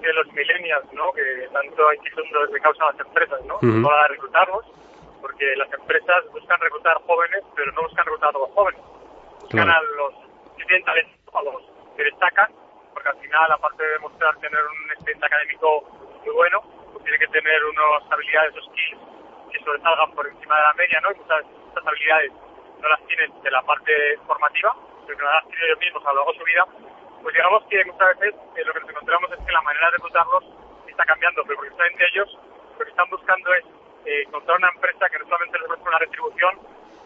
[0.00, 1.12] que los millennials, ¿no?
[1.12, 3.56] Que tanto inquietudes le causan a las empresas, ¿no?
[3.56, 3.82] Ujú.
[3.82, 4.64] Para reclutarlos,
[5.20, 8.80] porque las empresas buscan reclutar jóvenes, pero no buscan reclutar a los jóvenes.
[9.40, 9.72] Buscan Claro.
[9.72, 10.14] a los
[10.56, 11.62] que tienen talento, a los
[11.96, 12.52] que destacan,
[12.92, 15.84] porque al final, aparte de demostrar tener un expediente académico
[16.24, 16.60] muy bueno,
[16.92, 19.00] pues tiene que tener unas habilidades o skills
[19.52, 21.12] que sobresalgan por encima de la media, ¿no?
[21.12, 22.32] Y muchas estas habilidades
[22.80, 23.92] no las tienen de la parte
[24.26, 24.74] formativa,
[25.06, 26.64] sino que las adquirido ellos mismos a lo largo de su vida,
[27.22, 29.92] pues digamos que muchas veces eh, lo que nos encontramos es que la manera de
[29.92, 30.44] reclutarlos
[30.86, 32.38] está cambiando, pero precisamente ellos
[32.78, 33.64] lo que están buscando es
[34.06, 36.58] eh, encontrar una empresa que no solamente les ofrezca una retribución,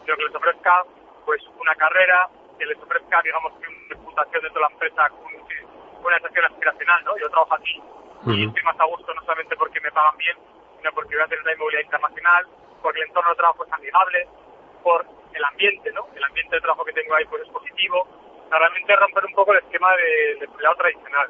[0.04, 0.82] sino que les ofrezca
[1.24, 6.04] pues una carrera, que les ofrezca, digamos, que una reputación dentro de la empresa, un-
[6.04, 7.16] una sensación aspiracional, ¿no?
[7.18, 7.82] Yo trabajo aquí
[8.26, 10.36] y estoy más a gusto no solamente porque me pagan bien,
[10.78, 12.46] sino porque voy a tener una movilidad internacional,
[12.82, 14.28] porque el entorno de trabajo es amigable,
[14.82, 16.06] por el ambiente, ¿no?
[16.14, 18.06] El ambiente de trabajo que tengo ahí pues es positivo.
[18.50, 21.28] Realmente romper un poco el esquema de- del empleado tradicional.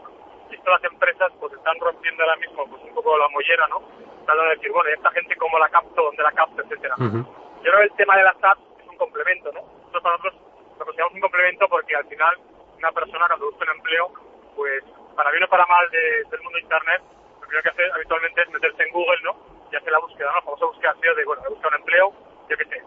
[0.50, 3.80] Y esto las empresas pues están rompiendo ahora mismo pues un poco la mollera, ¿no?
[4.26, 6.94] Tratando de decir, bueno, ¿y esta gente cómo la capto, dónde la capto, etcétera.
[6.98, 7.18] Ujú.
[7.62, 9.60] Yo creo que el tema de las apps es un complemento, ¿no?
[9.62, 10.34] Nosotros para nosotros
[10.78, 12.34] lo consideramos un complemento porque al final
[12.76, 14.12] una persona cuando busca un empleo,
[14.56, 14.84] pues
[15.16, 17.02] para bien o para mal de- del mundo de internet,
[17.40, 19.36] lo primero que hace habitualmente es meterse en Google, ¿no?
[19.72, 20.34] Y hacer la búsqueda, ¿no?
[20.36, 22.12] La famosa búsqueda de, bueno, he buscado un empleo,
[22.50, 22.82] yo qué sé,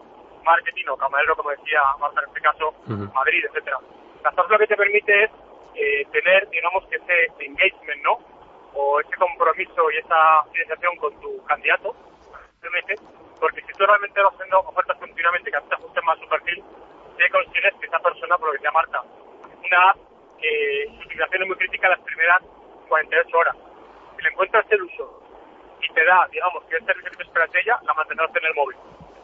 [0.48, 3.04] marketing o camarero, como decía Marta en este caso, Ujú.
[3.12, 3.76] Madrid, etcétera.
[4.24, 5.30] Las apps lo que te permite es
[5.74, 8.18] eh, tener, digamos, que ese engagement, ¿no?
[8.74, 11.94] O ese compromiso y esa financiación con tu candidato,
[12.62, 12.94] realmente,
[13.38, 16.28] porque si tú realmente vas haciendo ofertas continuamente que a ti te ajusten más su
[16.28, 16.64] perfil,
[17.16, 19.96] te consigues que esa persona, por lo que decía Marta, una app
[20.40, 22.42] que su utilización es muy crítica las primeras
[22.88, 23.56] 48 horas.
[24.16, 25.22] Si le encuentras el uso
[25.82, 28.44] y te da, digamos, que el servicio que te esperas de ella, la mantendrás en
[28.46, 28.76] el móvil.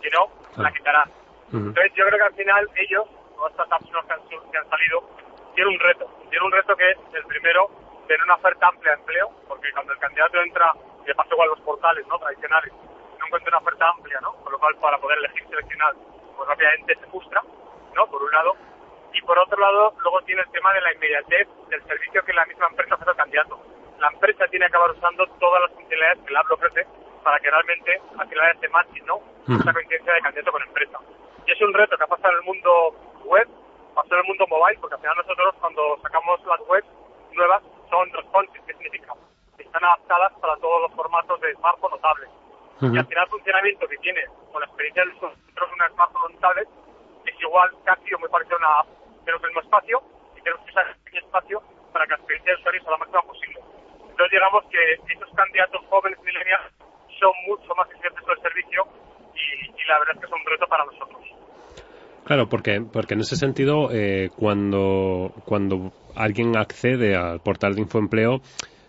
[0.05, 0.29] Si no,
[0.63, 1.09] la quitarás.
[1.51, 5.01] Entonces yo creo que al final ellos, o estas apps que han, que han salido,
[5.55, 6.05] tienen un reto.
[6.29, 7.71] Tienen un reto que es el primero,
[8.07, 11.49] tener una oferta amplia de empleo, porque cuando el candidato entra, y de paso igual
[11.49, 12.71] los portales no tradicionales,
[13.19, 14.35] no encuentra una oferta amplia, ¿no?
[14.45, 15.95] Con lo cual para poder elegir seleccionar,
[16.37, 17.41] pues rápidamente se frustra,
[17.95, 18.07] ¿no?
[18.07, 18.57] Por un lado.
[19.15, 22.45] Y por otro lado, luego tiene el tema de la inmediatez del servicio que la
[22.45, 23.59] misma empresa ofrece al candidato.
[24.01, 26.87] La empresa tiene que acabar usando todas las funcionalidades que la ofrece
[27.25, 29.19] para que realmente al final este matching, ¿no?
[29.49, 30.99] Esa coincidencia de candidato con empresa.
[31.47, 32.71] Y es un reto que ha pasado en el mundo
[33.25, 33.49] web,
[33.95, 36.87] pasado en el mundo mobile, porque al final nosotros cuando sacamos las webs
[37.33, 39.13] nuevas son responsive, ¿qué significa?
[39.59, 42.31] Están adaptadas para todos los formatos de smartphone o tablet.
[42.81, 44.21] Y al final el funcionamiento que tiene
[44.53, 46.69] con la experiencia del usuario de una smartphone o tablet
[47.25, 48.87] es igual, casi o muy parecido a una app.
[49.25, 50.03] Tenemos el mismo espacio
[50.37, 53.23] y tenemos que usar el espacio para que la experiencia del usuario sea la máxima
[53.23, 53.61] posible.
[54.11, 56.73] Entonces digamos que estos candidatos jóvenes millennials
[57.19, 58.87] son mucho más exigentes con el servicio
[59.35, 61.21] y, y, la verdad es que es un reto para nosotros.
[62.25, 68.41] Claro, porque, porque en ese sentido, eh, cuando, cuando alguien accede al portal de Infoempleo,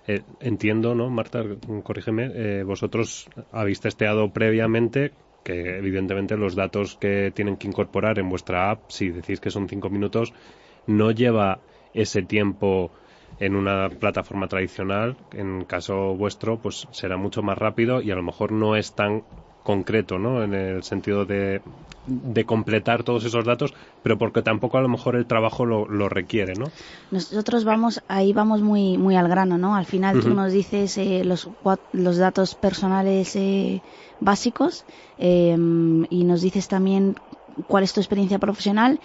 [0.08, 1.44] eh, entiendo, ¿no, Marta?
[1.84, 5.12] Corrígeme, eh, vosotros habéis testeado previamente
[5.44, 9.70] que evidentemente los datos que tienen que incorporar en vuestra app, si decís que son
[9.70, 10.34] cinco minutos,
[10.88, 11.60] no lleva
[11.94, 12.92] ese tiempo
[13.40, 18.24] en una plataforma tradicional, en caso vuestro, pues será mucho más rápido y a lo
[18.24, 19.24] mejor no es tan
[19.64, 20.44] concreto, ¿no?
[20.44, 21.62] En el sentido de,
[22.06, 26.08] de completar todos esos datos, pero porque tampoco a lo mejor el trabajo lo, lo
[26.08, 26.66] requiere, ¿no?
[27.12, 29.76] Nosotros vamos, ahí vamos muy, muy al grano, ¿no?
[29.76, 31.50] Al final tú nos dices eh, los,
[31.92, 33.82] los datos personales eh,
[34.20, 34.86] básicos
[35.18, 35.58] eh,
[36.10, 37.16] y nos dices también
[37.68, 39.00] cuál es tu experiencia profesional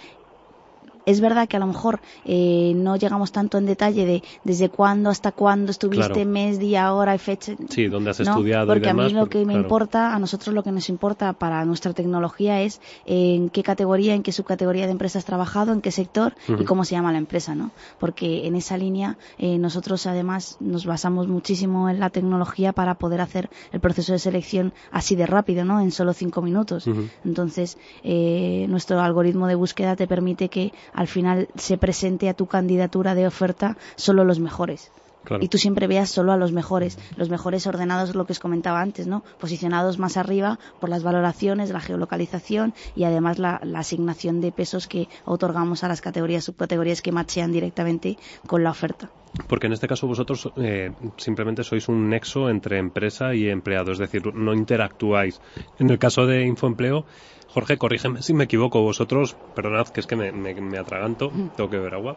[1.05, 5.09] es verdad que a lo mejor eh, no llegamos tanto en detalle de desde cuándo
[5.09, 6.29] hasta cuándo estuviste, Claro.
[6.29, 7.53] mes, día, hora y fecha.
[7.69, 8.31] Sí, dónde has ¿no?
[8.31, 9.61] estudiado y Porque a mí demás, lo porque, que me claro.
[9.67, 14.23] importa, a nosotros lo que nos importa para nuestra tecnología es en qué categoría, en
[14.23, 17.55] qué subcategoría de empresa has trabajado, en qué sector y cómo se llama la empresa,
[17.55, 17.71] ¿no?
[17.99, 23.21] Porque en esa línea eh, nosotros además nos basamos muchísimo en la tecnología para poder
[23.21, 25.79] hacer el proceso de selección así de rápido, ¿no?
[25.81, 26.85] En solo cinco minutos.
[27.25, 32.47] Entonces, eh, nuestro algoritmo de búsqueda te permite que al final se presente a tu
[32.47, 34.91] candidatura de oferta solo los mejores.
[35.23, 35.43] Claro.
[35.43, 38.81] Y tú siempre veas solo a los mejores, los mejores ordenados, lo que os comentaba
[38.81, 39.23] antes, ¿no?
[39.39, 44.87] Posicionados más arriba por las valoraciones, la geolocalización y además la, la asignación de pesos
[44.87, 49.11] que otorgamos a las categorías, subcategorías que machean directamente con la oferta.
[49.47, 53.97] Porque en este caso vosotros eh, simplemente sois un nexo entre empresa y empleado, es
[53.97, 55.39] decir, no interactuáis.
[55.79, 57.05] En el caso de Infoempleo,
[57.53, 61.69] Jorge, corrígeme si me equivoco, vosotros, perdonad que es que me, me- me atraganto, tengo
[61.69, 62.15] que beber agua.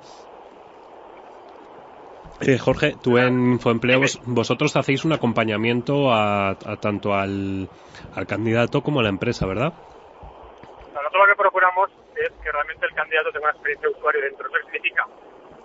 [2.41, 7.69] Eh, Jorge, tú en Infoempleo, vos- vosotros hacéis un acompañamiento a, a tanto al,
[8.13, 9.73] al candidato como a la empresa, ¿verdad?
[10.93, 14.47] Nosotros lo que procuramos es que realmente el candidato tenga una experiencia de usuario dentro.
[14.49, 15.07] ¿Eso significa?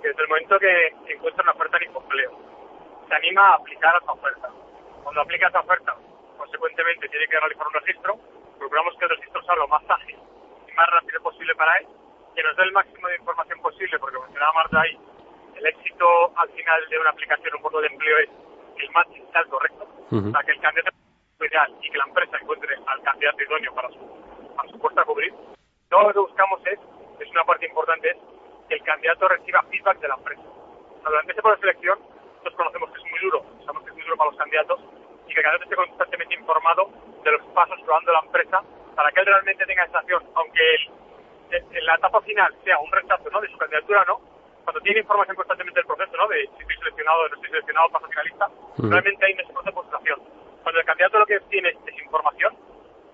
[0.01, 2.31] Que desde el momento que encuentra una oferta en Infoempleo,
[3.07, 4.47] se anima a aplicar a esa oferta.
[5.03, 5.93] Cuando aplica esa oferta,
[6.37, 8.11] consecuentemente tiene que realizar un registro.
[8.59, 10.17] Procuramos que el registro sea lo más ágil
[10.67, 11.87] y más rápido posible para él,
[12.35, 14.99] que nos dé el máximo de información posible, porque mencionaba Marta ahí,
[15.55, 16.05] el éxito
[16.37, 18.29] al final de una aplicación, un portal de empleo es
[18.75, 20.27] que el matching sea el correcto, Ujú.
[20.27, 20.97] o sea, que el candidato
[21.39, 25.05] ideal y que la empresa encuentre al candidato idóneo para su, para su puesto a
[25.05, 25.33] cubrir.
[25.89, 26.79] Todo lo que buscamos es,
[27.19, 28.17] es una parte importante, es
[28.67, 30.41] que el candidato reciba feedback de la empresa.
[30.43, 33.89] O sea, durante ese proceso de selección, nosotros conocemos que es muy duro, sabemos que
[33.89, 34.79] es muy duro para los candidatos
[35.29, 36.89] y que el candidato esté constantemente informado
[37.23, 38.63] de los pasos que va dando la empresa
[38.95, 40.59] para que él realmente tenga sensación, aunque
[41.51, 43.41] el- en la etapa final sea un rechazo ¿no?
[43.41, 44.19] de su candidatura no,
[44.63, 46.27] cuando tiene información constantemente del proceso, ¿no?
[46.27, 48.89] de si estoy seleccionado, no estoy seleccionado, paso finalista, Ujú.
[48.89, 50.19] realmente hay ese proceso de postulación.
[50.63, 52.53] Cuando el candidato lo que tiene es información,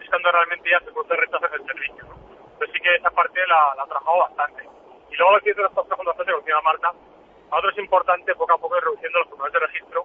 [0.02, 2.04] es cuando realmente ya se produce rechazo del servicio.
[2.04, 2.16] ¿no?
[2.54, 4.64] Entonces sí que esa parte la, la trabajamos bastante.
[5.12, 8.54] Y luego lo que nosotros trabajando bastante, como decía Marta, a nosotros es importante poco
[8.54, 10.04] a poco ir reduciendo los formularios de registro,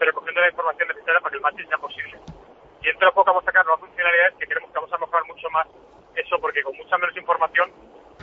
[0.00, 2.16] pero cogiendo la información necesaria para que el matching sea posible.
[2.80, 5.24] Y dentro de poco vamos a sacar nuevas funcionalidades que creemos que vamos a mejorar
[5.28, 5.66] mucho más
[6.16, 7.68] eso, porque con mucha menos información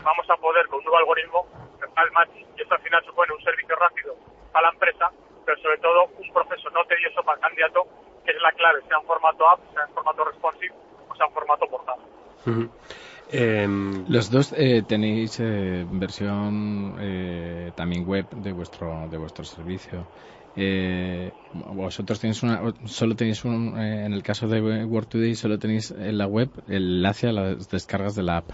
[0.01, 1.45] vamos a poder, con un nuevo algoritmo,
[1.79, 2.47] mejorar el matching.
[2.57, 4.15] Y eso al final supone un servicio rápido
[4.51, 5.11] para la empresa,
[5.45, 7.85] pero sobre todo un proceso no tedioso para el candidato,
[8.25, 10.73] que es la clave, sea en formato app, sea en formato responsive
[11.09, 11.99] o sea en formato portal.
[13.29, 20.07] Em, Los dos eh, tenéis eh, versión eh, también web de vuestro de vuestro servicio.
[20.59, 25.59] Eh, vosotros tenéis una, solo tenéis un, eh, en el caso de Word Today solo
[25.59, 28.49] tenéis en la web el enlace a las descargas de la app,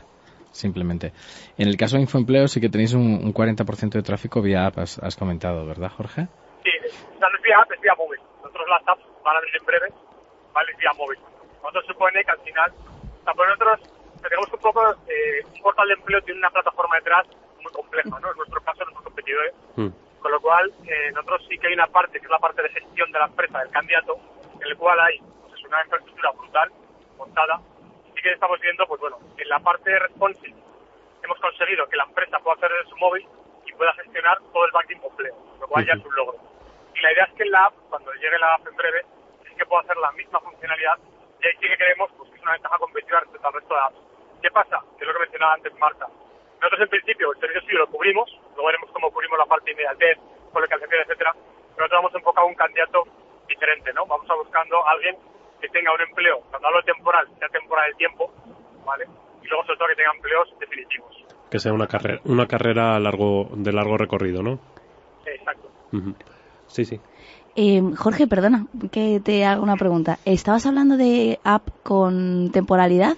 [0.52, 1.14] simplemente.
[1.58, 4.80] En el caso de Infoempleo sí que tenéis un, un 40% de tráfico vía app,
[4.80, 6.28] has, has comentado, ¿verdad, Jorge?
[6.64, 6.72] Sí,
[7.16, 8.20] o sea, no es vía app, es vía móvil.
[8.44, 9.88] Nosotros las apps van a venir en breve,
[10.54, 10.72] ¿vale?
[10.74, 11.20] Es vía móvil.
[11.66, 13.80] Esto supone que al final O sea, pues nosotros
[14.22, 17.28] tenemos un poco, eh, un portal de empleo tiene una plataforma detrás
[17.62, 18.30] muy compleja, ¿no?
[18.30, 19.54] En nuestro caso, nuestros competidores.
[19.78, 19.88] Mm.
[20.24, 22.70] Con lo cual, eh, nosotros sí que hay una parte, que es la parte de
[22.70, 24.18] gestión de la empresa, del candidato,
[24.56, 26.72] en el cual hay pues, una infraestructura brutal,
[27.18, 27.60] montada.
[28.16, 30.56] Sí que estamos viendo, pues bueno, en la parte de responsive
[31.24, 33.28] hemos conseguido que la empresa pueda hacer de su móvil
[33.66, 36.38] y pueda gestionar todo el backing completo, lo cual ya es un logro.
[36.96, 39.06] Y la idea es que en la app, cuando llegue la app en breve,
[39.48, 40.98] sí que pueda hacer la misma funcionalidad
[41.42, 43.82] y ahí sí que creemos pues, que es una ventaja competitiva respecto al resto de
[43.82, 43.98] apps.
[44.42, 44.80] ¿Qué pasa?
[44.98, 46.08] Que es lo que mencionaba antes Marta.
[46.62, 50.18] Nosotros en principio el servicio sí lo cubrimos, luego veremos cómo cubrimos la parte inmediatez,
[50.52, 53.04] colocación, etcétera, pero nosotros vamos enfocado a un candidato
[53.48, 54.06] diferente, ¿no?
[54.06, 55.18] Vamos a buscando a alguien
[55.60, 58.32] que tenga un empleo, cuando hablo de temporal, sea temporal de tiempo,
[58.86, 59.06] ¿vale?
[59.42, 61.26] Y luego sobre todo que tenga empleos definitivos.
[61.50, 64.60] Que sea una carrera, una carrera largo, de largo recorrido, ¿no?
[65.26, 65.70] Exacto.
[65.92, 66.16] Ujú.
[66.68, 67.00] Sí, sí.
[67.56, 70.18] Eh, Jorge, perdona que te haga una pregunta.
[70.26, 73.16] ¿Estabas hablando de app con temporalidad?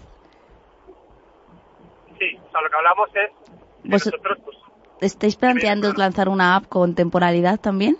[2.19, 3.31] Sí, o sea, lo que hablamos es
[3.81, 4.54] que nosotros, pues,
[5.01, 7.97] ¿Estáis planteando lanzar una app con temporalidad también?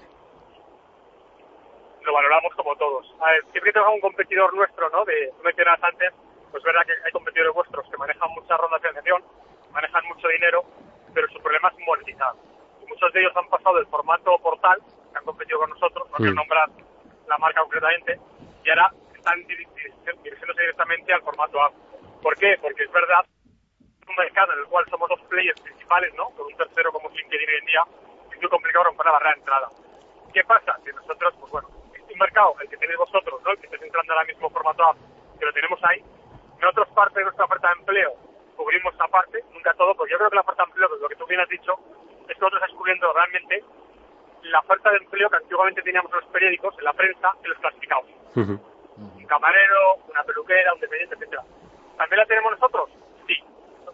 [2.05, 3.03] lo valoramos como todos.
[3.19, 5.03] A ver, siempre que tengas un competidor nuestro, ¿no?
[5.05, 6.13] De, tú mencionabas antes,
[6.51, 9.23] pues es verdad que hay competidores vuestros que manejan muchas rondas de financiación,
[9.73, 10.63] manejan mucho dinero,
[11.15, 12.33] pero su problema es monetizar.
[12.83, 14.77] Y muchos de ellos han pasado del formato portal,
[15.11, 16.69] que han competido con nosotros, no quiero nombrar
[17.27, 18.19] la marca concretamente,
[18.63, 21.73] y ahora están diri- diri- dirigiéndose directamente al formato app.
[22.21, 22.53] ¿Por qué?
[22.61, 23.25] Porque es verdad,
[24.07, 26.29] un mercado en el cual somos dos players principales, ¿no?
[26.31, 27.83] Con un tercero como LinkedIn hoy en día,
[28.31, 29.69] es muy complicado romper la barrera de entrada.
[30.33, 30.77] ¿Qué pasa?
[30.83, 33.51] Que nosotros, pues bueno, este un mercado, el que tenéis vosotros, ¿no?
[33.51, 34.97] El que estáis entrando ahora mismo formato app,
[35.39, 36.03] que lo tenemos ahí.
[36.59, 38.13] Nosotros parte de nuestra oferta de empleo
[38.55, 41.09] cubrimos esa parte, nunca todo, porque yo creo que la oferta de empleo, pues lo
[41.09, 41.73] que tú bien has dicho,
[42.27, 43.63] es que nosotros estamos cubriendo realmente
[44.43, 47.59] la oferta de empleo que antiguamente teníamos en los periódicos, en la prensa, en los
[47.59, 48.05] clasificados.
[48.35, 48.59] Ujú.
[48.97, 51.43] Un camarero, una peluquera, un dependiente, etcétera.
[51.97, 52.89] ¿También la tenemos nosotros?
[53.27, 53.43] Sí.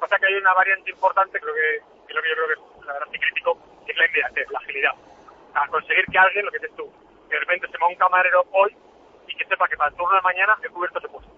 [0.02, 1.62] Pasa que hay una variante importante, creo que,
[2.08, 4.50] que es lo que yo creo que es la verdad crítico, que es la inmediatez,
[4.50, 4.94] la agilidad.
[5.54, 6.92] A conseguir que alguien, lo que dices tú,
[7.30, 8.76] que de repente se va un camarero hoy
[9.28, 11.32] y que sepa que para el turno de mañana he cubierto ese puesto.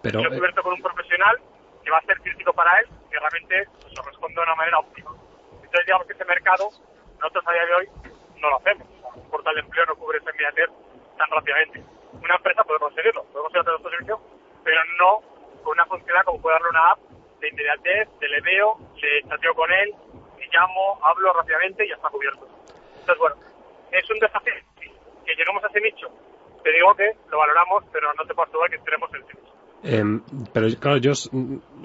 [0.00, 1.36] Pero, Lo he eh, cubierto con un profesional
[1.84, 4.78] que va a ser crítico para él, que realmente pues, lo responde de una manera
[4.78, 5.10] óptima.
[5.52, 6.64] Entonces, digamos que ese mercado,
[7.20, 7.88] nosotros a día de hoy
[8.40, 8.88] no lo hacemos.
[8.88, 10.70] O sea, un portal de empleo no cubre esa inmediatez
[11.18, 11.84] tan rápidamente.
[12.24, 14.20] Una empresa puede conseguirlo, puede conseguir nuestro servicio,
[14.64, 15.20] pero no
[15.62, 17.07] con una funcionalidad como puede darle una app
[17.40, 19.94] de inmediatez, de le veo, le chateo con él,
[20.38, 22.46] le llamo, hablo rápidamente y ya está cubierto.
[23.00, 23.36] Entonces, bueno,
[23.92, 24.54] es un desafío
[25.24, 26.08] que lleguemos a ese nicho.
[26.62, 29.48] Te digo que lo valoramos, pero no te puedo asegurar que estaremos en ese.
[29.80, 30.22] Em,
[30.52, 31.30] pero claro, yo os,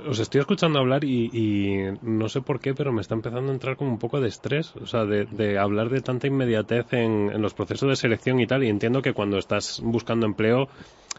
[0.07, 3.53] os estoy escuchando hablar y, y no sé por qué, pero me está empezando a
[3.53, 7.29] entrar como un poco de estrés, o sea, de, de hablar de tanta inmediatez en,
[7.31, 10.69] en los procesos de selección y tal, y entiendo que cuando estás buscando empleo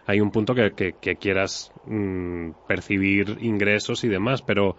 [0.07, 4.77] hay un punto que, que- quieras mm, percibir ingresos y demás, pero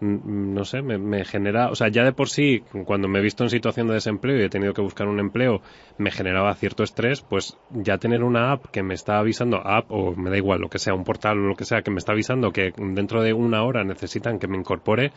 [0.00, 3.44] mm, no sé, me, genera, o sea, ya de por sí, cuando me he visto
[3.44, 5.62] en situación de desempleo y he tenido que buscar un empleo,
[5.96, 10.14] me generaba cierto estrés, pues ya tener una app que me está avisando, app o
[10.14, 12.12] me da igual, lo que sea, un portal o lo que sea, que me está
[12.12, 15.12] avisando que dentro de una hora necesitan que me incorpore,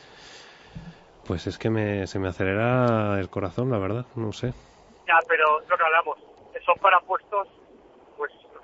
[1.28, 4.54] pues es que me, se me acelera el corazón, la verdad, no sé.
[5.08, 6.18] Ya, pero lo que hablamos.
[6.66, 7.48] Son para puestos,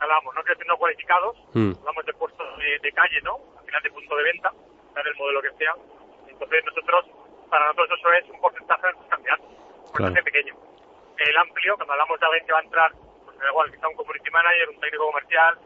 [0.01, 1.71] hablamos, no no cualificados, Mm.
[1.79, 3.37] hablamos de puestos de, de calle, ¿no?
[3.59, 4.51] Al final de punto de venta,
[4.93, 5.73] sea el modelo que sea.
[6.27, 7.05] Entonces nosotros,
[7.49, 10.55] para nosotros eso es un porcentaje de candidatos, un porcentaje pequeño.
[11.17, 12.91] El amplio, cuando hablamos de alguien que va a entrar,
[13.25, 15.59] pues da igual, sea un community manager, un técnico comercial,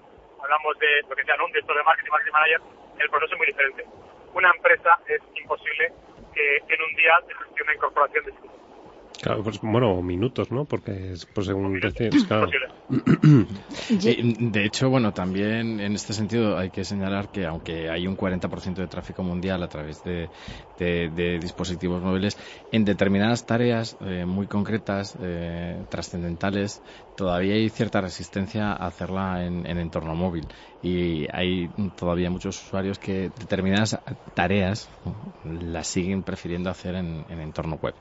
[0.43, 1.45] hablamos de lo que sea, ¿no?
[1.45, 2.61] Un director de marketing, marketing manager,
[2.99, 3.85] el proceso es muy diferente.
[4.33, 5.93] Una empresa es imposible
[6.33, 8.51] que en un día te gestione una incorporación de tipo.
[9.21, 10.65] Claro, pues bueno, minutos, ¿no?
[10.65, 12.49] Porque es, pues según decís, claro.
[12.87, 18.75] De hecho, bueno, también en este sentido hay que señalar que aunque hay un 40%
[18.75, 20.29] de tráfico mundial a través de,
[20.77, 22.37] de- de dispositivos móviles,
[22.71, 26.81] en determinadas tareas eh, muy concretas, eh, trascendentales,
[27.15, 30.47] todavía hay cierta resistencia a hacerla en, en entorno móvil.
[30.81, 33.99] Y hay todavía muchos usuarios que determinadas
[34.33, 34.89] tareas
[35.43, 37.95] las siguen prefiriendo hacer en, en entorno web.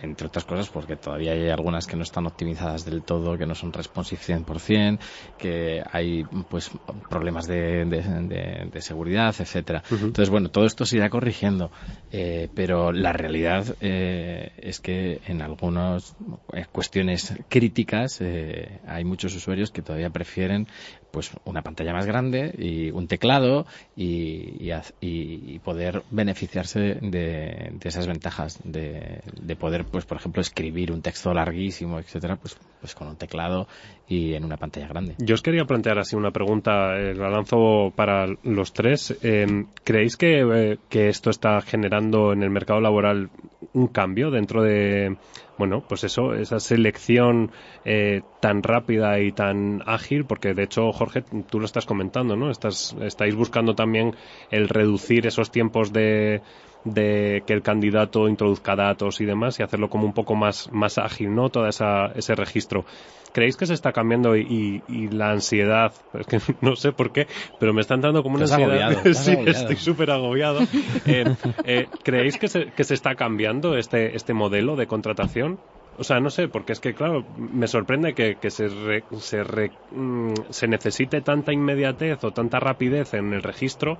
[0.00, 3.54] Entre otras cosas porque todavía hay algunas que no están optimizadas del todo, que no
[3.54, 4.98] son responsive 100%,
[5.36, 6.70] que hay pues
[7.10, 9.82] problemas de, de- de- de seguridad, etcétera.
[10.06, 11.70] Entonces, bueno, todo esto se irá corrigiendo,
[12.10, 16.16] eh, pero la realidad eh, es que en algunas
[16.54, 20.66] eh, cuestiones críticas eh, hay muchos usuarios que todavía prefieren
[21.10, 27.88] pues una pantalla más grande y un teclado y, y y poder beneficiarse de, de
[27.88, 32.94] esas ventajas de, de poder pues por ejemplo, escribir un texto larguísimo, etcétera, pues, pues
[32.94, 33.68] con un teclado
[34.08, 35.14] y en una pantalla grande.
[35.18, 39.16] Yo os quería plantear así una pregunta, eh, la lanzo para los tres.
[39.22, 43.30] Eh, ¿Creéis que, eh, que esto está generando en el mercado laboral
[43.74, 45.16] un cambio dentro de,
[45.58, 47.50] bueno, pues eso, esa selección
[47.84, 52.50] eh, tan rápida y tan ágil, porque de hecho, Jorge, tú lo estás comentando, ¿no?
[52.50, 54.14] Estás, estáis buscando también
[54.50, 56.40] el reducir esos tiempos de,
[56.84, 60.98] de que el candidato introduzca datos y demás y hacerlo como un poco más, más
[60.98, 61.48] ágil, ¿no?
[61.48, 62.84] Todo esa, ese registro.
[63.32, 67.26] ¿Creéis que se está cambiando y, y, la ansiedad, es que no sé por qué,
[67.58, 68.82] pero me está entrando como una ansiedad.
[68.82, 69.58] Agobiado, sí, agobiado.
[69.58, 70.60] estoy súper agobiado.
[71.06, 71.24] Eh,
[71.64, 75.58] eh, ¿Creéis que se, que se está cambiando este, este modelo de contratación?
[75.98, 79.42] O sea, no sé, porque es que, claro, me sorprende que, que se, re, se,
[79.42, 83.98] re, mm, se necesite tanta inmediatez o tanta rapidez en el registro,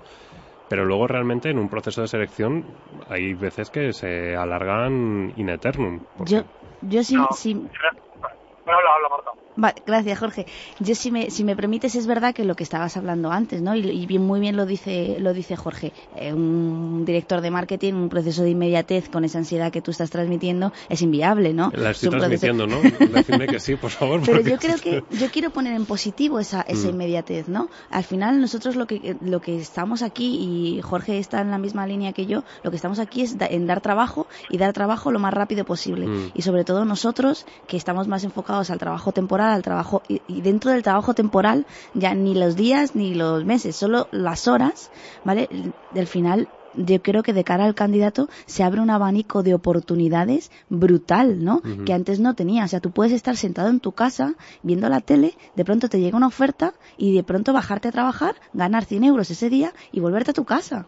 [0.69, 2.65] pero luego realmente en un proceso de selección
[3.09, 6.01] hay veces que se alargan in eternum.
[6.17, 6.43] porque- Yo,
[6.83, 7.55] yo sí, No, sí-.
[9.61, 10.47] Vale, gracias, Jorge.
[10.79, 13.75] Yo, si me, si me permites, es verdad que lo que estabas hablando antes, ¿no?
[13.75, 15.93] Y, y bien, muy bien lo dice, lo dice Jorge.
[16.17, 20.11] Eh, un director de marketing, un proceso de inmediatez con esa ansiedad que tú estás
[20.11, 21.73] transmitiendo es inviable, ¿no?
[21.75, 22.81] La estoy proceso- transmitiendo, ¿no?
[23.13, 24.21] Decidme que sí, por favor.
[24.25, 26.91] Pero porque yo creo que yo quiero poner en positivo esa, esa Mm.
[26.91, 27.69] inmediatez, ¿no?
[27.91, 31.85] Al final nosotros lo que lo que estamos aquí y Jorge está en la misma
[31.87, 35.11] línea que yo, lo que estamos aquí es da- en dar trabajo y dar trabajo
[35.11, 36.31] lo más rápido posible Mm.
[36.35, 40.41] y sobre todo nosotros que estamos más enfocados al trabajo temporal, al trabajo y, y
[40.41, 44.91] dentro del trabajo temporal ya ni los días ni los meses, solo las horas,
[45.25, 45.49] ¿vale?
[45.91, 50.51] Del final yo creo que de cara al candidato se abre un abanico de oportunidades
[50.69, 51.63] brutal, ¿no?
[51.85, 52.65] Que antes no tenía.
[52.65, 56.01] O sea, tú puedes estar sentado en tu casa viendo la tele, de pronto te
[56.01, 60.01] llega una oferta y de pronto bajarte a trabajar, ganar 100 euros ese día y
[60.01, 60.87] volverte a tu casa.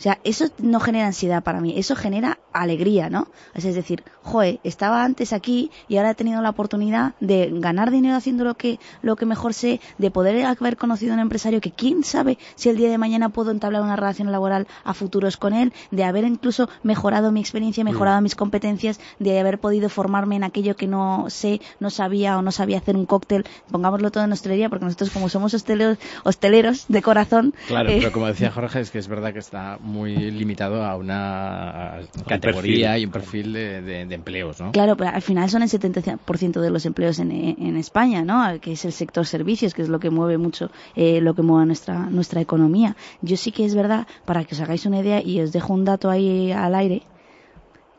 [0.00, 3.28] O sea, eso no genera ansiedad para mí, eso genera alegría, ¿no?
[3.54, 7.50] O sea, es decir, joe, estaba antes aquí y ahora he tenido la oportunidad de
[7.52, 11.20] ganar dinero haciendo lo que, lo que mejor sé, de poder haber conocido a un
[11.20, 14.94] empresario que quién sabe si el día de mañana puedo entablar una relación laboral a
[14.94, 19.90] futuros con él, de haber incluso mejorado mi experiencia, mejorado mis competencias, de haber podido
[19.90, 24.10] formarme en aquello que no sé, no sabía o no sabía hacer un cóctel, pongámoslo
[24.10, 28.26] todo en hostelería, porque nosotros como somos hosteleros, hosteleros de corazón, Claro, eh, pero como
[28.26, 29.89] decía Jorge, es que es verdad que está muy
[30.30, 34.72] limitado a una categoría y un perfil de, de- de empleos, ¿no?
[34.72, 38.58] Claro, pero al final son el 70% de los empleos en, en España, ¿no?
[38.60, 41.66] Que es el sector servicios, que es lo que mueve mucho, eh, lo que mueve
[41.66, 42.96] nuestra, nuestra economía.
[43.20, 45.84] Yo sí que es verdad, para que os hagáis una idea, y os dejo un
[45.84, 47.02] dato ahí al aire,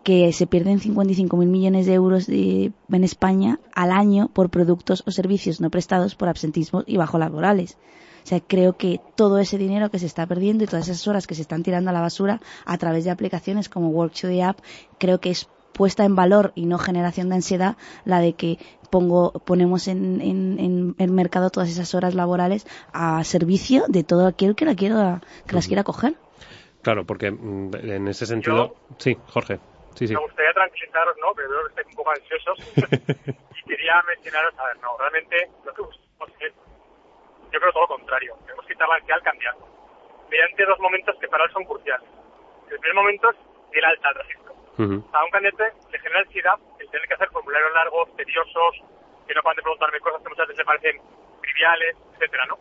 [0.04, 5.12] que se pierden 55.000 millones de euros de- en España al año por productos o
[5.12, 7.78] servicios no prestados por absentismo y bajo laborales.
[8.24, 11.26] O sea, creo que todo ese dinero que se está perdiendo y todas esas horas
[11.28, 14.44] que se están tirando a la basura a través de aplicaciones como Work to the
[14.44, 14.60] App,
[15.00, 18.60] creo que es puesta en valor y no generación de ansiedad la de que
[18.92, 24.28] pongo, ponemos en, en, en el mercado todas esas horas laborales a servicio de todo
[24.28, 26.16] aquel que, la quiera, que las quiera coger.
[26.82, 28.76] Claro, porque mm, en ese sentido...
[28.98, 29.60] Sí, Jorge.
[29.96, 30.14] Sí, sí.
[30.14, 31.34] Me gustaría tranquilizaros, ¿no?
[31.34, 32.58] Que veo que estáis un poco ansiosos.
[33.56, 36.54] y quería mencionaros, a ver, no, realmente lo que buscamos es,
[37.52, 38.38] yo creo todo lo contrario.
[38.68, 39.68] Quitar la ansiedad al candidato.
[40.30, 42.08] Mediante dos momentos que para él son cruciales.
[42.70, 43.38] El primer momento es
[43.74, 44.54] el alta al registro.
[44.78, 45.04] Ujú.
[45.12, 48.84] A un candidato le genera ansiedad el tener que hacer formularios largos, tediosos,
[49.28, 51.02] que no paran de preguntarme cosas que muchas veces le parecen
[51.42, 52.58] triviales, etcétera, ¿no?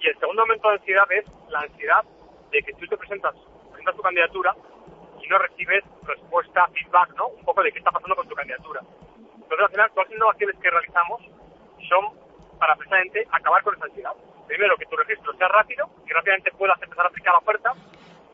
[0.00, 2.04] Y el segundo momento de ansiedad es la ansiedad
[2.50, 3.34] de que tú te presentas,
[3.70, 4.54] presentas tu candidatura
[5.22, 7.28] y no recibes respuesta, feedback, ¿no?
[7.28, 8.80] Un poco de qué está pasando con tu candidatura.
[9.34, 11.20] Entonces, al final, todas las innovaciones que realizamos
[11.88, 12.04] son
[12.58, 14.12] para precisamente acabar con esa ansiedad.
[14.46, 17.72] Primero, que tu registro sea rápido y rápidamente puedas empezar a aplicar la oferta.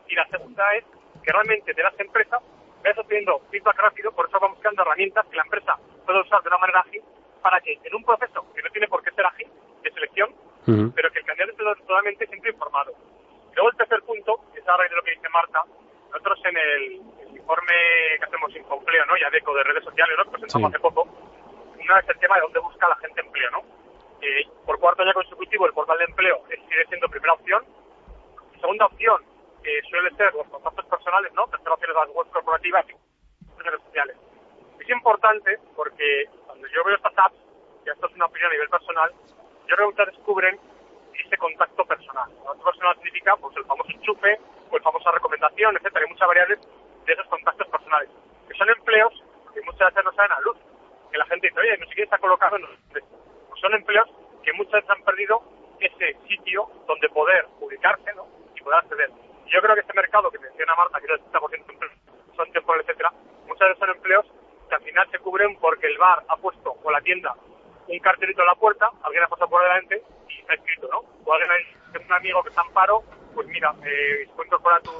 [0.07, 0.85] Y la segunda es
[1.23, 2.41] que realmente de las empresas
[2.83, 5.75] vayas obteniendo feedback rápido, por eso vamos buscando herramientas que la empresa
[6.05, 7.01] pueda usar de una manera ágil
[7.41, 9.47] para que en un proceso que no tiene por qué ser ágil
[9.83, 10.29] de selección,
[10.67, 10.91] Ujú.
[10.95, 12.93] pero que el candidato esté totalmente siempre informado.
[13.53, 15.63] Luego el tercer punto, que es a raíz de lo que dice Marta,
[16.11, 17.73] nosotros en el, el informe
[18.19, 19.17] que hacemos Incompleo, ¿no?
[19.17, 20.31] Ya de de redes sociales, ¿no?
[20.31, 20.75] Presentamos Sí.
[20.75, 21.03] hace poco,
[21.79, 23.61] una es el tema de dónde busca la gente empleo, ¿no?
[24.21, 27.63] Eh, por cuarto año consecutivo el portal de empleo sigue siendo primera opción.
[28.59, 29.23] Segunda opción
[29.63, 31.45] eh, suele ser los contactos personales, ¿no?
[31.47, 34.17] Tercera opción es las webs corporativas y redes sociales.
[34.79, 37.35] Es importante porque cuando yo veo estas apps,
[37.85, 39.11] y esto es una opinión a nivel personal,
[39.67, 40.59] yo creo que descubren
[41.13, 42.29] ese contacto personal.
[42.37, 44.39] Contacto personal significa pues el famoso enchufe,
[44.69, 46.59] o el famosa recomendación, etcétera, hay muchas variables
[47.05, 48.09] de esos contactos personales.
[48.47, 50.57] Que son empleos que muchas veces no salen a luz.
[51.11, 54.07] Que la gente dice, oye, no sé quién está colocado los pues son empleos
[54.43, 55.41] que muchas veces han perdido
[55.79, 58.27] ese sitio donde poder publicarse ¿no?
[58.55, 59.11] y poder acceder.
[59.47, 61.93] Yo creo que este mercado que menciona Marta, que el 70% de empleos
[62.35, 63.11] son temporales, etcétera,
[63.47, 64.25] muchas veces son empleos
[64.69, 65.17] que al final se
[65.97, 67.33] bar ha puesto, o la tienda,
[67.87, 70.99] un cartelito en la puerta, alguien ha pasado por delante y está escrito, ¿no?
[71.25, 73.03] O alguien ha un amigo que está en paro,
[73.37, 74.91] pues mira, eh, puede incorporar tu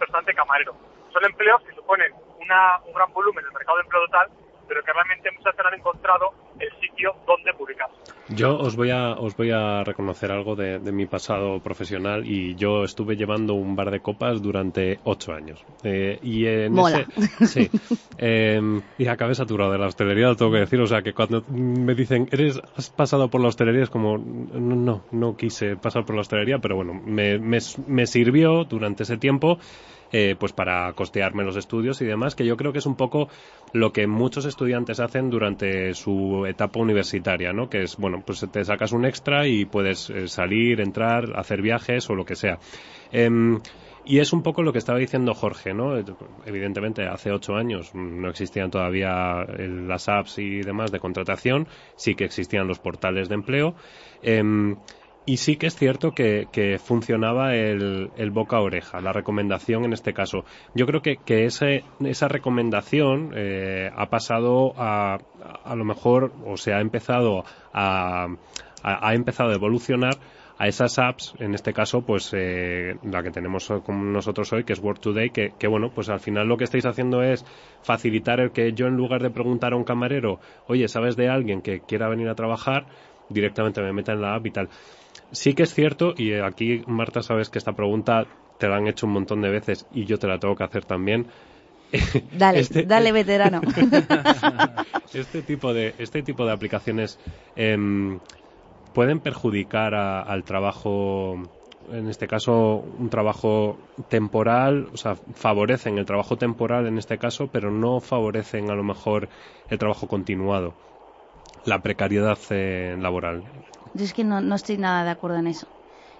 [0.00, 0.74] restaurante camarero.
[1.12, 4.28] Son empleos que suponen una, un gran volumen del mercado de empleo total,
[4.68, 7.88] pero que realmente muchas veces han encontrado el sitio donde publicar.
[8.28, 12.84] Yo os voy a, os voy a reconocer algo de, mi pasado profesional y yo
[12.84, 15.62] estuve llevando un bar de copas durante ocho años.
[15.82, 17.06] Eh, y en Mola.
[17.16, 17.70] ese, sí,
[18.18, 18.60] eh,
[18.96, 20.80] y acabé saturado de la hostelería, lo tengo que decir.
[20.80, 23.82] O sea, que cuando me dicen, ¿eres, has pasado por la hostelería?
[23.82, 28.64] Es como, no, no, quise pasar por la hostelería, pero bueno, me, me, me sirvió
[28.64, 29.58] durante ese tiempo
[30.12, 33.28] eh, pues para costearme los estudios y demás, que yo creo que es un poco
[33.72, 37.68] lo que muchos estudiantes hacen durante su etapa universitaria, ¿no?
[37.70, 42.08] Que es, bueno, pues te sacas un extra y puedes eh, salir, entrar, hacer viajes
[42.10, 42.58] o lo que sea.
[43.10, 43.60] Em,
[44.04, 45.96] y es un poco lo que estaba diciendo Jorge, ¿no?
[46.44, 52.24] Evidentemente, hace ocho años no existían todavía las apps y demás de contratación, sí que
[52.24, 53.76] existían los portales de empleo.
[54.22, 54.76] Em,
[55.24, 60.12] y sí que es cierto que, funcionaba el, boca a oreja, la recomendación en este
[60.12, 60.44] caso.
[60.74, 65.18] Yo creo que, que ese, esa recomendación eh, ha pasado a,
[65.64, 68.26] a lo mejor, o se ha empezado a,
[68.82, 70.16] ha empezado a evolucionar
[70.58, 74.74] a esas apps, en este caso, pues eh, la que tenemos con nosotros hoy, que
[74.74, 77.44] es Work Today, que, que, bueno, pues al final lo que estáis haciendo es
[77.82, 81.62] facilitar el que yo en lugar de preguntar a un camarero, oye, ¿sabes de alguien
[81.62, 82.86] que quiera venir a trabajar?
[83.28, 84.68] directamente me meta en la app y tal
[85.32, 88.26] sí que es cierto, y aquí Marta sabes que esta pregunta
[88.58, 90.84] te la han hecho un montón de veces y yo te la tengo que hacer
[90.84, 91.26] también.
[92.38, 93.60] Dale, este, dale veterano.
[95.12, 97.18] este tipo de este tipo de aplicaciones
[97.54, 98.18] em,
[98.94, 101.36] pueden perjudicar al trabajo
[101.90, 103.76] en este caso un trabajo
[104.08, 108.84] temporal, o sea, favorecen el trabajo temporal en este caso, pero no favorecen a lo
[108.84, 109.28] mejor
[109.68, 110.74] el trabajo continuado,
[111.64, 113.42] la precariedad eh, laboral.
[113.92, 115.66] Yo es que no, no estoy nada de acuerdo en eso.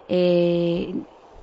[0.09, 0.95] Eh,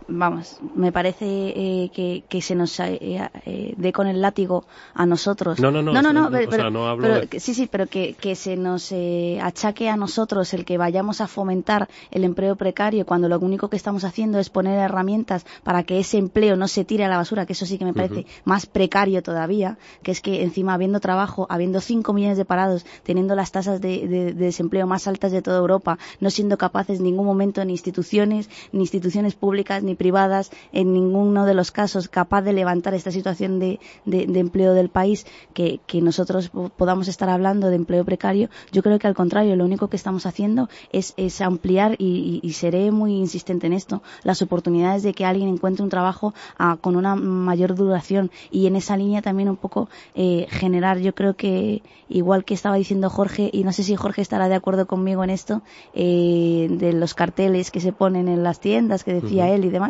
[0.10, 5.06] vamos, me parece eh, que, que, se nos eh, eh, dé con el látigo a
[5.06, 5.60] nosotros.
[5.60, 5.94] No, no, no.
[5.94, 8.94] No, no, pero, sí, sí, pero que, que se nos
[9.42, 13.76] achaque a nosotros el que vayamos a fomentar el empleo precario cuando lo único que
[13.76, 17.46] estamos haciendo es poner herramientas para que ese empleo no se tire a la basura,
[17.46, 21.46] que eso sí que me parece más precario todavía, que es que encima habiendo trabajo,
[21.50, 25.42] habiendo 5 millones de parados, teniendo las tasas de, de, de desempleo más altas de
[25.42, 30.50] toda Europa, no siendo capaces en ningún momento ni instituciones, ni instituciones públicas, ni privadas
[30.72, 35.80] en ninguno de los casos capaz de levantar esta situación de, empleo del país, que,
[36.02, 39.98] nosotros podamos estar hablando de empleo precario, yo creo que al contrario, lo único que
[39.98, 45.50] estamos haciendo es, ampliar, y, seré muy insistente en esto, las oportunidades de que alguien
[45.50, 49.90] encuentre un trabajo ah, con una mayor duración y en esa línea también un poco
[50.16, 54.22] eh, generar, yo creo que igual que estaba diciendo Jorge, y no sé si Jorge
[54.22, 55.62] estará de acuerdo conmigo en esto,
[55.94, 59.89] eh, de los carteles que se ponen en las tiendas, que decía él y demás,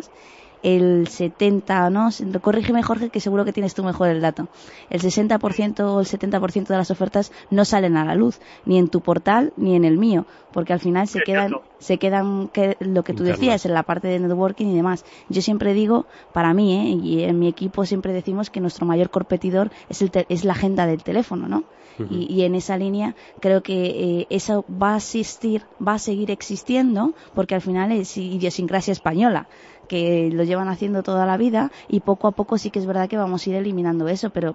[0.62, 2.10] el 70, ¿no?
[2.40, 4.48] Corrígeme Jorge que seguro que tienes tú mejor el dato.
[4.90, 8.88] El 60% o el 70% de las ofertas no salen a la luz, ni en
[8.88, 13.04] tu portal ni en el mío, porque al final se quedan se quedan que, lo
[13.04, 15.04] que tú decías en la parte de networking y demás.
[15.28, 16.90] Yo siempre digo, para mí, ¿eh?
[17.02, 20.86] y en mi equipo siempre decimos que nuestro mayor competidor es el es la agenda
[20.86, 21.64] del teléfono, ¿no?
[22.08, 23.86] Y, en esa línea creo que
[24.20, 29.48] eh, eso va a existir, va a seguir existiendo, porque al final es idiosincrasia española
[29.88, 33.08] que lo llevan haciendo toda la vida y poco a poco sí que es verdad
[33.08, 34.54] que vamos a ir eliminando eso, pero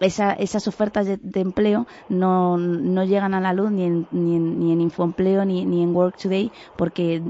[0.00, 4.72] esas ofertas de, empleo no, no, llegan a la luz ni en, ni en, ni
[4.72, 7.22] en Infoempleo ni, ni en Work Today porque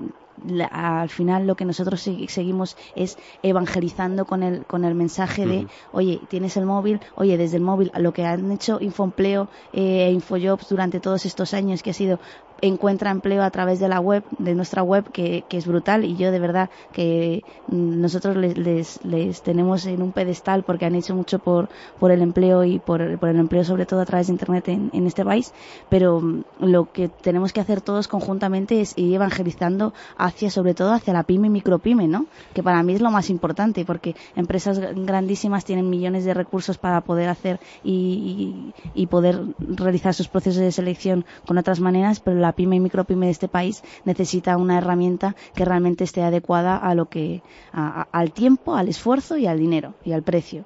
[0.70, 6.20] al final lo que nosotros seguimos es evangelizando con el, con el mensaje de, oye,
[6.28, 11.00] tienes el móvil, oye, desde el móvil, lo que han hecho Infoempleo e Infojobs durante
[11.00, 12.20] todos estos años, que ha sido
[12.62, 16.30] encuentra empleo a través de la web, de nuestra web, que, es brutal y yo
[16.30, 21.38] de verdad que nosotros les, les, les, tenemos en un pedestal porque han hecho mucho
[21.38, 24.68] por, por el empleo y por, por el empleo sobre todo a través de Internet
[24.68, 25.54] en, en, este país,
[25.88, 30.92] pero mm, lo que tenemos que hacer todos conjuntamente es ir evangelizando hacia, sobre todo
[30.92, 32.26] hacia la pyme y micropyme, ¿no?
[32.52, 37.00] Que para mí es lo más importante porque empresas grandísimas tienen millones de recursos para
[37.00, 42.36] poder hacer y, y, y poder realizar sus procesos de selección con otras maneras, pero
[42.36, 46.94] la pyme y micropyme de este país necesita una herramienta que realmente esté adecuada a
[46.94, 47.42] lo que,
[47.72, 50.64] al tiempo, al esfuerzo y al dinero y al precio.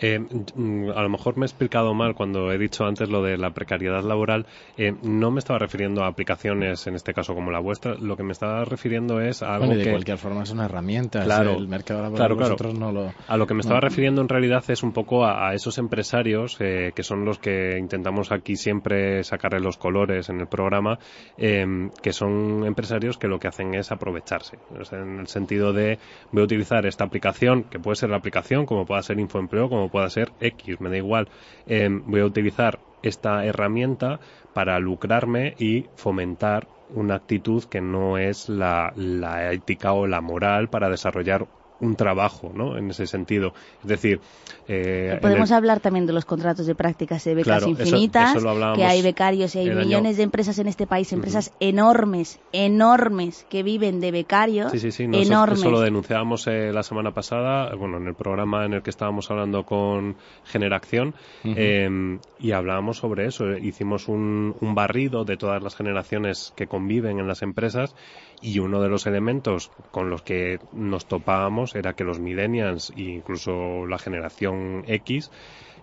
[0.00, 3.36] Eh, mm, a lo mejor me he explicado mal cuando he dicho antes lo de
[3.36, 4.46] la precariedad laboral.
[4.76, 7.94] Eh, no me estaba refiriendo a aplicaciones, en este caso como la vuestra.
[7.94, 9.90] Lo que me estaba refiriendo es a algo Bueno, y de que...
[9.90, 11.24] cualquier forma es una herramienta.
[11.24, 11.56] Claro.
[11.56, 12.72] el mercado laboral Claro, claro.
[12.74, 13.12] no lo...
[13.26, 16.56] A lo que me estaba refiriendo en realidad es un poco a, a esos empresarios
[16.60, 20.98] eh, que son los que intentamos aquí siempre sacarle los colores en el programa,
[21.36, 24.58] eh, que son empresarios que lo que hacen es aprovecharse.
[24.92, 25.98] En el sentido de
[26.32, 29.87] voy a utilizar esta aplicación, que puede ser la aplicación, como pueda ser Infoempleo, como
[29.88, 31.28] pueda ser X, me da igual.
[31.66, 34.20] Eh, voy a utilizar esta herramienta
[34.54, 40.68] para lucrarme y fomentar una actitud que no es la, la ética o la moral
[40.68, 41.46] para desarrollar
[41.80, 42.76] un trabajo, ¿no?
[42.76, 43.52] En ese sentido.
[43.82, 44.20] Es decir,
[44.66, 48.40] eh, Podemos el- hablar también de los contratos de prácticas de becas Claro, infinitas, eso
[48.40, 51.52] lo hablábamos que hay becarios y hay año- millones de empresas en este país, empresas
[51.60, 55.06] enormes, enormes, que viven de becarios, Sí, sí, sí.
[55.06, 55.60] no, eso- enormes.
[55.60, 59.30] Eso, lo denunciábamos eh, la semana pasada, bueno, en el programa en el que estábamos
[59.30, 61.14] hablando con Generación,
[61.44, 63.56] eh, y hablábamos sobre eso.
[63.56, 67.94] Hicimos un, un barrido de todas las generaciones que conviven en las empresas
[68.40, 73.02] y uno de los elementos con los que nos topábamos era que los millennials e
[73.02, 75.30] incluso la generación X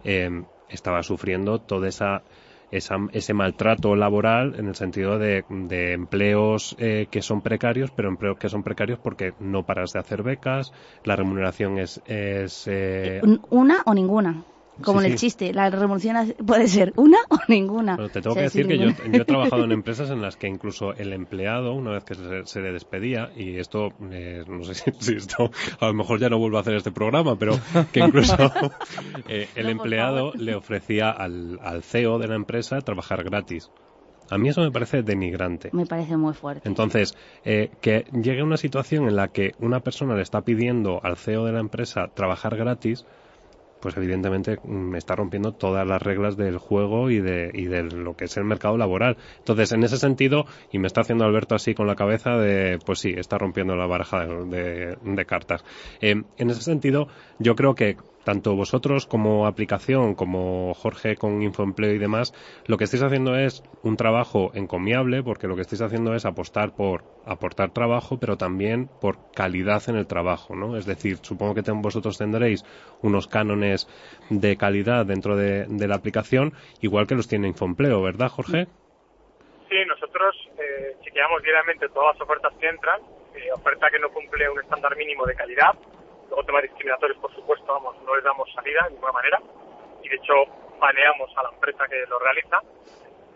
[0.03, 0.29] eh,
[0.67, 2.23] estaba sufriendo toda esa
[2.71, 8.09] esa- ese maltrato laboral en el sentido de, de empleos eh, que son precarios, pero
[8.09, 10.71] empleos que son precarios porque no paras de hacer becas,
[11.03, 12.01] la remuneración es...
[12.05, 14.43] es eh, Un- Una o ninguna.
[14.83, 15.25] Como Sí, en el sí.
[15.27, 17.95] chiste, la remuneración hace- puede ser una o ninguna.
[17.95, 20.35] Bueno, te tengo O sea, que decir que yo, he trabajado en empresas en las
[20.35, 24.63] que incluso el empleado, una vez que se, se le despedía, y esto, eh, no
[24.63, 25.49] sé si, si esto,
[25.79, 27.57] a lo mejor ya no vuelvo a hacer este programa, pero
[27.93, 28.35] que incluso
[29.29, 33.71] eh, el No, empleado le ofrecía al, al CEO de la empresa trabajar gratis.
[34.29, 35.69] A mí eso me parece denigrante.
[35.71, 36.67] Me parece muy fuerte.
[36.67, 41.15] Entonces, eh, que llegue una situación en la que una persona le está pidiendo al
[41.15, 43.05] CEO de la empresa trabajar gratis,
[43.85, 48.17] pues evidentemente mm, está rompiendo todas las reglas del juego y de, y de lo
[48.17, 49.15] que es el mercado laboral.
[49.37, 52.97] Entonces, en ese sentido, y me está haciendo Alberto así con la cabeza de, pues
[52.97, 55.63] sí, está rompiendo la baraja de cartas.
[56.01, 57.95] Eh, en ese sentido, yo creo que
[58.25, 62.33] tanto vosotros como aplicación, como Jorge con Infoempleo y demás,
[62.65, 66.73] lo que estáis haciendo es un trabajo encomiable, porque lo que estáis haciendo es apostar
[66.73, 70.75] por aportar trabajo, pero también por calidad en el trabajo, ¿no?
[70.75, 72.65] Es decir, supongo que ten- vosotros tendréis
[73.01, 73.87] unos cánones
[74.29, 78.65] de calidad dentro de, la aplicación, igual que los tiene Infoempleo, ¿verdad, Jorge?
[79.69, 82.99] Sí, nosotros eh, chequeamos diariamente todas las ofertas que entran,
[83.35, 85.73] eh, oferta que no cumple un estándar mínimo de calidad,
[86.29, 89.39] luego temas discriminatorios, por supuesto, vamos, no les damos salida de ninguna manera,
[90.03, 90.33] y de hecho
[90.79, 92.61] baneamos a la empresa que lo realiza.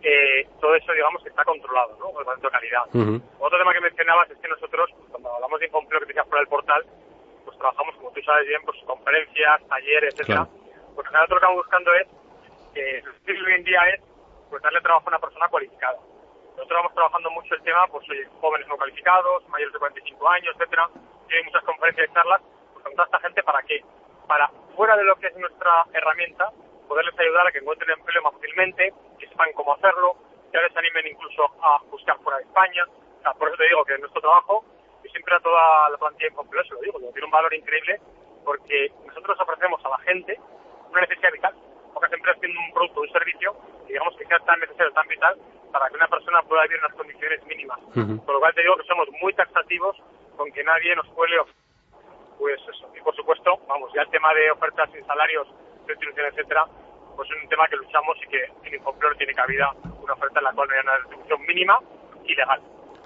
[0.01, 2.11] Eh, todo eso, digamos, que está controlado, ¿no?
[2.11, 2.87] Por tanto, calidad.
[2.93, 3.21] Ujú.
[3.39, 6.39] Otro tema que mencionabas es que nosotros, cuando hablamos de Infoempleo que te decías por
[6.39, 6.85] el portal,
[7.43, 10.47] pues trabajamos, como tú sabes bien, pues conferencias, talleres, etcétera.
[10.47, 10.59] Claro.
[10.95, 12.07] Nosotros lo que estamos buscando es,
[12.75, 14.01] eh, hoy en día es,
[14.49, 15.97] pues darle trabajo a una persona cualificada.
[16.55, 20.55] Nosotros vamos trabajando mucho el tema, pues oye, jóvenes no cualificados, mayores de 45 años,
[20.55, 20.89] etcétera.
[21.29, 22.41] Y hay muchas conferencias y charlas,
[22.79, 23.83] pues con toda esta gente, ¿para qué?
[24.27, 26.49] Para, fuera de lo que es nuestra herramienta,
[26.87, 30.15] poderles ayudar a que encuentren empleo más fácilmente, que sepan cómo hacerlo,
[30.51, 32.85] que les animen incluso a buscar fuera de España.
[33.19, 34.65] O sea, por eso te digo que nuestro trabajo,
[35.03, 37.99] y siempre a toda la plantilla de Infoempleo se lo digo, tiene un valor increíble
[38.43, 40.39] porque nosotros ofrecemos a la gente
[40.89, 41.53] una necesidad vital.
[41.93, 43.55] Pocas empresas tienen un producto o un servicio
[43.85, 45.35] que digamos que sea tan necesario, tan vital,
[45.71, 47.79] para que una persona pueda vivir en unas condiciones mínimas.
[47.95, 48.25] Ujú.
[48.25, 49.97] Por lo cual te digo que somos muy taxativos
[50.37, 51.37] con que nadie nos cuele
[52.39, 52.89] pues eso.
[52.97, 55.47] Y por supuesto, vamos, ya el tema de ofertas sin salarios,
[55.85, 56.65] retribución, etcétera,
[57.15, 59.69] pues es un tema que luchamos y que en Infoempleo tiene cabida
[60.01, 61.79] una oferta en la cual no haya una retribución mínima
[62.23, 62.61] y legal.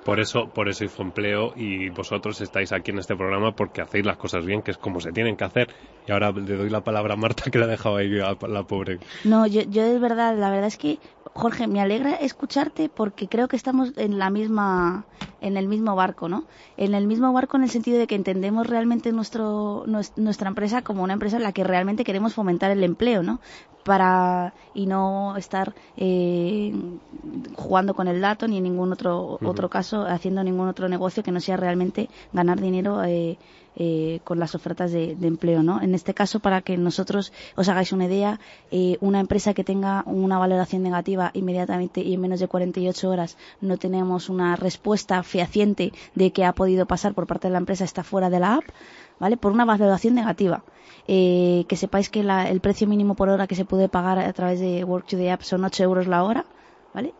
[0.06, 4.18] Por eso, por eso Infoempleo y vosotros estáis aquí en este programa porque hacéis las
[4.18, 5.74] cosas bien, que es como se tienen que hacer.
[6.06, 8.64] Y ahora le doy la palabra a Marta que la ha dejado ahí a la
[8.64, 9.00] pobre.
[9.24, 11.00] No, yo, yo es verdad, la verdad es que,
[11.34, 15.06] Jorge, me alegra escucharte porque creo que estamos en la misma,
[15.44, 16.46] en el mismo barco, ¿no?
[16.78, 20.82] En el mismo barco en el sentido de que entendemos realmente nuestro, nues- nuestra empresa
[20.82, 23.40] como una empresa en la que realmente queremos fomentar el empleo, ¿no?
[23.84, 26.74] Para, y no estar eh,
[27.56, 31.32] jugando con el dato ni en ningún otro, otro caso, haciendo ningún otro negocio que
[31.32, 33.40] no sea realmente ganar dinero eh,
[33.76, 35.82] eh, con las ofertas de, empleo, ¿no?
[35.82, 38.40] En este caso, para que nosotros os hagáis una idea,
[38.72, 43.38] eh, una empresa que tenga una valoración negativa inmediatamente y en menos de 48 horas
[43.62, 47.84] no tenemos una respuesta fehaciente de que ha podido pasar por parte de la empresa
[47.84, 48.64] está fuera de la app,
[49.20, 49.38] ¿vale?
[49.38, 50.64] Por una valoración negativa.
[51.08, 54.32] Eh, que sepáis que la- el precio mínimo por hora que se puede pagar a
[54.34, 56.46] través de Work to the App son 8 euros la hora,
[56.94, 57.14] ¿vale?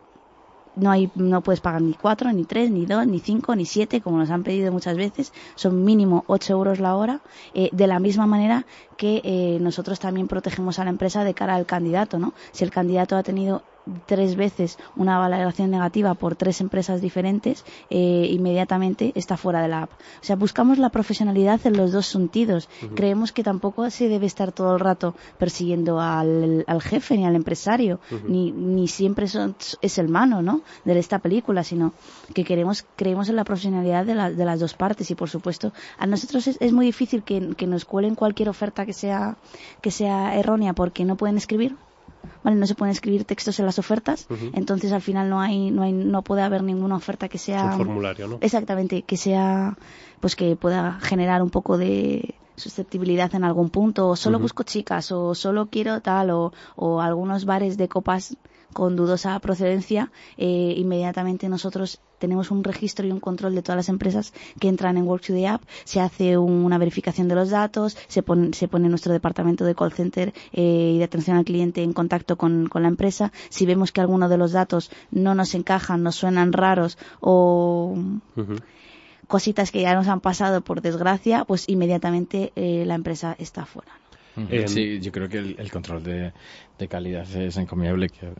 [0.76, 4.00] No hay no puedes pagar ni cuatro ni tres ni dos ni cinco ni siete
[4.00, 5.32] como nos han pedido muchas veces.
[5.54, 7.20] Son mínimo ocho euros la hora.
[7.54, 8.66] Eh, de la misma manera
[8.96, 12.70] que eh, nosotros también protegemos a la empresa de cara al candidato no si el
[12.70, 13.62] candidato ha tenido
[14.06, 19.82] tres veces una valoración negativa por tres empresas diferentes, eh, inmediatamente está fuera de la
[19.82, 19.90] app.
[19.92, 22.68] O sea, buscamos la profesionalidad en los dos sentidos.
[22.94, 28.00] Creemos que tampoco se debe estar todo el rato persiguiendo al, jefe ni al empresario,
[28.26, 30.62] ni, ni siempre es el mano ¿no?
[30.84, 31.92] de esta película, sino
[32.34, 36.06] que queremos, creemos en la profesionalidad de, de las dos partes y, por supuesto, a
[36.06, 39.36] nosotros es, muy difícil que, que nos cuelen cualquier oferta que sea,
[39.80, 41.76] que sea errónea porque no pueden escribir
[42.42, 42.56] ¿vale?
[42.56, 45.92] No se pueden escribir textos en las ofertas, entonces al final no hay, no hay,
[45.92, 47.64] no puede haber ninguna oferta que sea...
[47.64, 48.38] Un formulario, ¿no?
[48.40, 49.76] Exactamente, que sea,
[50.20, 55.10] pues que pueda generar un poco de susceptibilidad en algún punto, o solo busco chicas,
[55.12, 58.36] o solo quiero tal, o, o algunos bares de copas
[58.74, 63.88] con dudosa procedencia, eh, inmediatamente nosotros tenemos un registro y un control de todas las
[63.88, 67.96] empresas que entran en Work to the App, se hace una verificación de los datos,
[68.08, 71.82] se pone, se pone nuestro departamento de call center eh, y de atención al cliente
[71.82, 73.32] en contacto con, la empresa.
[73.48, 77.96] Si vemos que alguno de los datos no nos encajan, nos suenan raros o
[79.26, 83.92] cositas que ya nos han pasado por desgracia, pues inmediatamente eh, la empresa está fuera.
[84.66, 86.32] Sí, yo creo que el control de,
[86.78, 88.32] de calidad es encomiable que,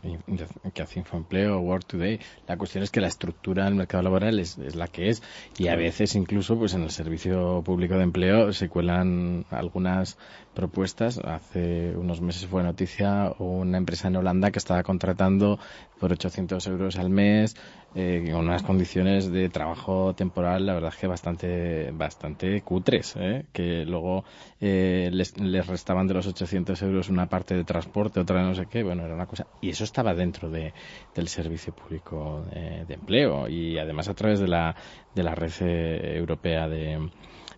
[0.73, 2.19] que hace Infoempleo o Work Today.
[2.47, 5.23] La cuestión es que la estructura del mercado laboral es, es, la que es
[5.57, 10.17] y a veces incluso pues en el servicio público de empleo se cuelan algunas
[10.53, 11.17] propuestas.
[11.19, 15.59] Hace unos meses fue noticia una empresa en Holanda que estaba contratando
[15.99, 17.55] por 800 euros al mes
[17.95, 23.45] eh, con unas condiciones de trabajo temporal, la verdad es que bastante, bastante cutres, ¿eh?
[23.53, 24.25] que luego
[24.59, 28.65] eh, les, les restaban de los 800 euros una parte de transporte, otra no sé
[28.67, 29.47] qué, bueno, era una cosa.
[29.61, 30.73] Y eso estaba dentro de,
[31.13, 34.75] del Servicio Público de, Empleo y además a través de la,
[35.13, 37.09] de la red eh, europea de,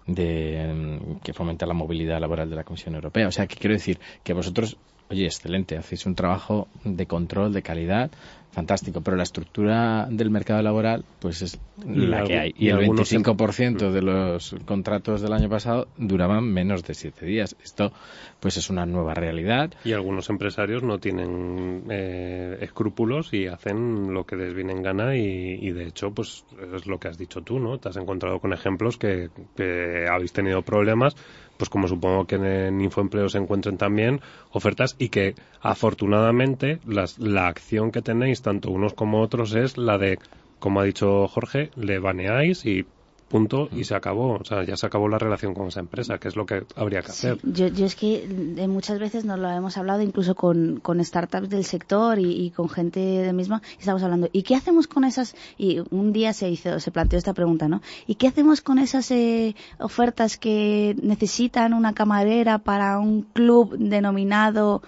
[0.08, 3.28] de, que fomenta la movilidad laboral de la Comisión Europea.
[3.28, 4.78] O sea, que quiero decir que vosotros,
[5.10, 8.12] oye, excelente, hacéis un trabajo de control, de calidad,
[8.58, 12.56] fantástico, pero la estructura del mercado laboral pues es la que hay.
[12.58, 17.56] Y, el 25% de los contratos del año pasado duraban menos de siete días.
[17.64, 17.92] Esto
[18.40, 19.72] pues es una nueva realidad.
[19.86, 25.16] Y algunos empresarios no tienen eh, escrúpulos y hacen lo que les viene en gana
[25.16, 26.44] y, de hecho pues
[26.74, 27.78] es lo que has dicho tú, ¿no?
[27.78, 31.16] Te has encontrado con ejemplos que, que habéis tenido problemas
[31.58, 37.92] pues como supongo que en Infoempleo se encuentren también ofertas y que afortunadamente la acción
[37.92, 40.20] que tenéis tanto unos como otros es la de
[40.60, 42.86] como ha dicho Jorge, le baneáis y
[43.28, 44.36] punto y se acabó.
[44.36, 47.02] O sea, ya se acabó la relación con esa empresa, que es lo que habría
[47.02, 47.40] que hacer.
[47.44, 51.50] Yo, yo, es que eh, muchas veces nos lo hemos hablado incluso con, con startups
[51.50, 53.62] del sector y, con gente de misma.
[53.80, 55.36] Estamos hablando, ¿y qué hacemos con esas?
[55.58, 57.82] Y un día se hizo, se planteó esta pregunta, ¿no?
[58.06, 64.82] ¿Y qué hacemos con esas eh, ofertas que necesitan una camarera para un club denominado,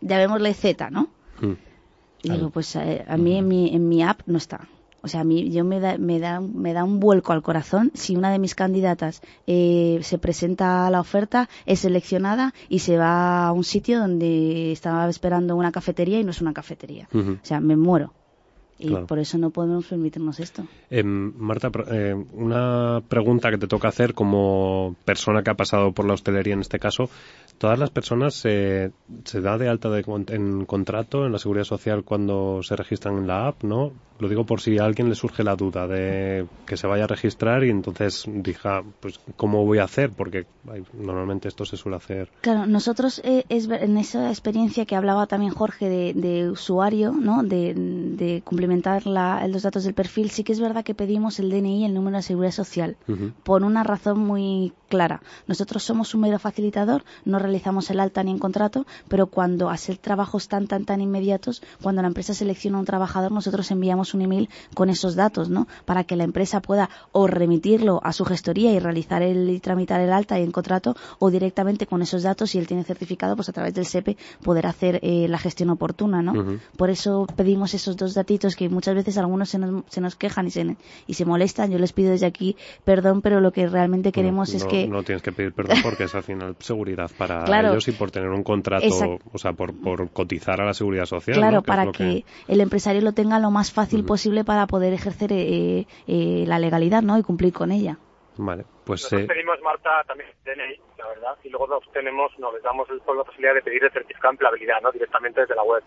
[0.00, 1.08] llamémosle Z, ¿no?
[1.40, 1.52] Mm.
[2.22, 4.68] Y digo, pues eh, a mí en mi, en mi app no está.
[5.06, 7.92] O sea, a mí yo me da, me da, me da un vuelco al corazón
[7.94, 12.98] si una de mis candidatas eh, se presenta a la oferta, es seleccionada y se
[12.98, 17.08] va a un sitio donde estaba esperando una cafetería y no es una cafetería.
[17.14, 18.12] O sea, me muero.
[18.78, 20.66] Y por eso no podemos permitirnos esto.
[20.90, 26.04] Eh, Marta, eh, una pregunta que te toca hacer como persona que ha pasado por
[26.04, 27.08] la hostelería en este caso.
[27.58, 28.92] ¿Todas las personas se
[29.32, 33.48] da de alta de, en contrato en la seguridad social cuando se registran en la
[33.48, 33.92] app, no?
[34.18, 37.06] Lo digo por si a alguien le surge la duda de que se vaya a
[37.06, 40.10] registrar y entonces diga, pues, ¿cómo voy a hacer?
[40.10, 40.46] Porque
[40.94, 42.30] normalmente esto se suele hacer.
[42.40, 47.42] Claro, nosotros eh, es, en esa experiencia que hablaba también Jorge de, usuario, ¿no?
[47.42, 51.82] De, de cumplimentar los datos del perfil, sí que es verdad que pedimos el DNI
[51.82, 52.96] y el número de seguridad social
[53.42, 55.22] por una razón muy clara.
[55.46, 59.98] Nosotros somos un mero facilitador, no realizamos el alta ni en contrato, pero cuando hacer
[59.98, 64.48] trabajos tan, tan, tan inmediatos, cuando la empresa selecciona un trabajador, nosotros enviamos un email
[64.74, 65.66] con esos datos, ¿no?
[65.84, 70.00] Para que la empresa pueda o remitirlo a su gestoría y realizar el y tramitar
[70.00, 73.48] el alta y en contrato, o directamente con esos datos, si él tiene certificado, pues
[73.48, 76.58] a través del SEPE poder hacer eh, la gestión oportuna, ¿no?
[76.76, 80.46] Por eso pedimos esos dos datitos que muchas veces algunos se nos, se nos quejan
[80.46, 80.76] y se,
[81.06, 81.70] y se molestan.
[81.70, 84.86] Yo les pido desde aquí perdón, pero lo que realmente queremos es que...
[84.86, 88.30] No tienes que pedir perdón porque es al final seguridad para ellos y por tener
[88.30, 88.86] un contrato,
[89.32, 91.36] o sea, por, por cotizar a la seguridad social.
[91.36, 95.86] Claro, para que, el empresario lo tenga lo más fácil posible para poder ejercer eh,
[96.06, 97.16] eh, la legalidad, ¿no?
[97.18, 97.98] Y cumplir con ella.
[98.38, 102.52] Vale, pues Nosotros eh, pedimos, Marta, también DNI, la verdad, y luego nos tenemos, no,
[102.52, 104.92] les damos la posibilidad de pedir el certificado de empleabilidad, ¿no?
[104.92, 105.82] Directamente desde la web.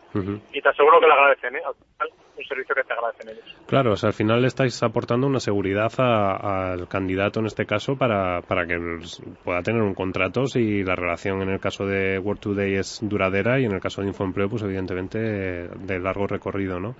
[0.51, 1.61] Y te aseguro que lo agradecen, ¿eh?
[1.63, 3.55] Al final, un servicio que te agradecen ellos.
[3.67, 7.67] Claro, o sea, al final le estáis aportando una seguridad a- al candidato en este
[7.67, 8.79] caso para, para que
[9.43, 13.59] pueda tener un contrato si la relación en el caso de Work Today es duradera
[13.59, 16.95] y en el caso de Infoempleo, pues evidentemente de largo recorrido, ¿no?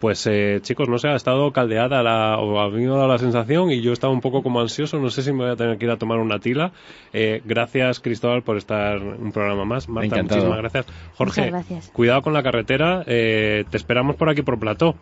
[0.00, 3.08] Pues eh, chicos, no sé, ha estado caldeada la, o a mí me ha dado
[3.08, 5.56] la sensación y yo estaba un poco como ansioso, no sé si me voy a
[5.56, 6.72] tener que ir a tomar una tila.
[7.12, 9.88] Eh, gracias Cristóbal por estar un programa más.
[9.90, 10.40] Marta, Encantado.
[10.40, 10.86] muchísimas gracias.
[11.16, 11.90] Jorge, gracias.
[11.90, 14.94] cuidado con la carretera, eh, te esperamos por aquí por plató.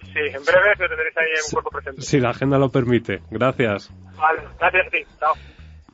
[0.00, 2.02] Sí, en breve lo tendréis ahí en un cuerpo presente.
[2.02, 3.20] Si la agenda lo permite.
[3.30, 3.92] Gracias.
[4.16, 4.98] Vale, gracias a ti.
[5.20, 5.34] Chao.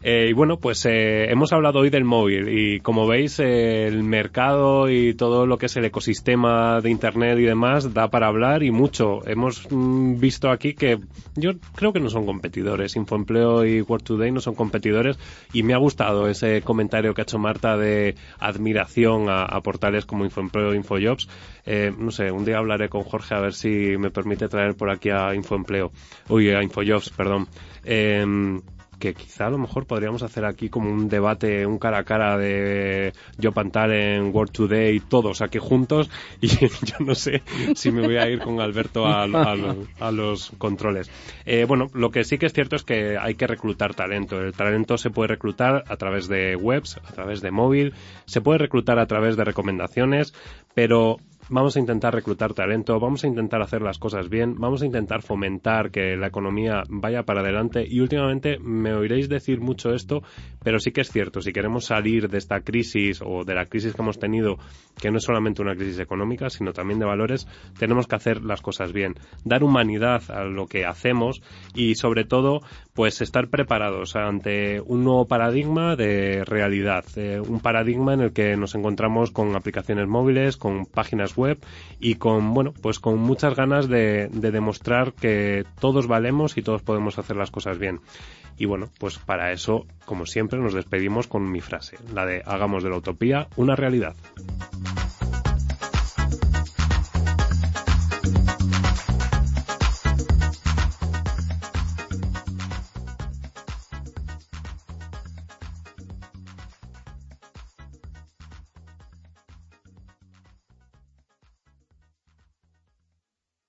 [0.07, 4.90] Eh, y bueno, pues eh, hemos hablado hoy del móvil y como veis el mercado
[4.90, 8.70] y todo lo que es el ecosistema de Internet y demás da para hablar y
[8.70, 9.26] mucho.
[9.26, 10.98] Hemos mm, visto aquí que
[11.36, 12.96] yo creo que no son competidores.
[12.96, 15.18] Infoempleo y Work Today no son competidores
[15.55, 20.05] y me ha gustado ese comentario que ha hecho Marta de admiración a, a portales
[20.05, 21.30] como Infoempleo e Infojobs.
[21.64, 24.90] Eh, no sé, un día hablaré con Jorge a ver si me permite traer por
[24.90, 25.92] aquí a Infoempleo.
[26.28, 27.48] Uy, a Infojobs, perdón.
[27.84, 28.61] Em,
[29.05, 32.38] que quizá a lo mejor podríamos hacer aquí como un debate, un cara a cara
[32.38, 36.09] de Joe Pantal en World Today, todos aquí juntos,
[36.40, 37.42] y yo no sé
[37.74, 41.11] si me voy a ir con Alberto a, a los, a los controles.
[41.44, 44.40] Eh, bueno, lo que sí que es cierto es que hay que reclutar talento.
[44.40, 47.92] El talento se puede reclutar a través de webs, a través de móvil,
[48.24, 50.32] se puede reclutar a través de recomendaciones,
[50.72, 51.18] pero
[51.49, 55.22] vamos a intentar reclutar talento, vamos a intentar hacer las cosas bien, vamos a intentar
[55.22, 57.84] fomentar que la economía vaya para adelante.
[57.86, 60.22] Y últimamente me oiréis decir mucho esto,
[60.62, 63.95] pero sí que es cierto, si queremos salir de esta crisis o de la crisis
[63.95, 64.57] que hemos tenido,
[65.01, 67.47] que no es solamente una crisis económica, sino también de valores,
[67.78, 69.14] tenemos que hacer las cosas bien,
[69.45, 71.42] dar humanidad a lo que hacemos
[71.74, 72.61] y sobre todo
[72.95, 78.57] pues estar preparados ante un nuevo paradigma de realidad, eh, un paradigma en el que
[78.57, 81.59] nos encontramos con aplicaciones móviles, con páginas web
[81.99, 86.82] y con, bueno, pues con muchas ganas de, de demostrar que todos valemos y todos
[86.82, 88.01] podemos hacer las cosas bien.
[88.57, 92.84] Y bueno, pues para eso, como siempre, nos despedimos con mi frase, la de hagamos
[92.84, 94.14] de la utopía una realidad.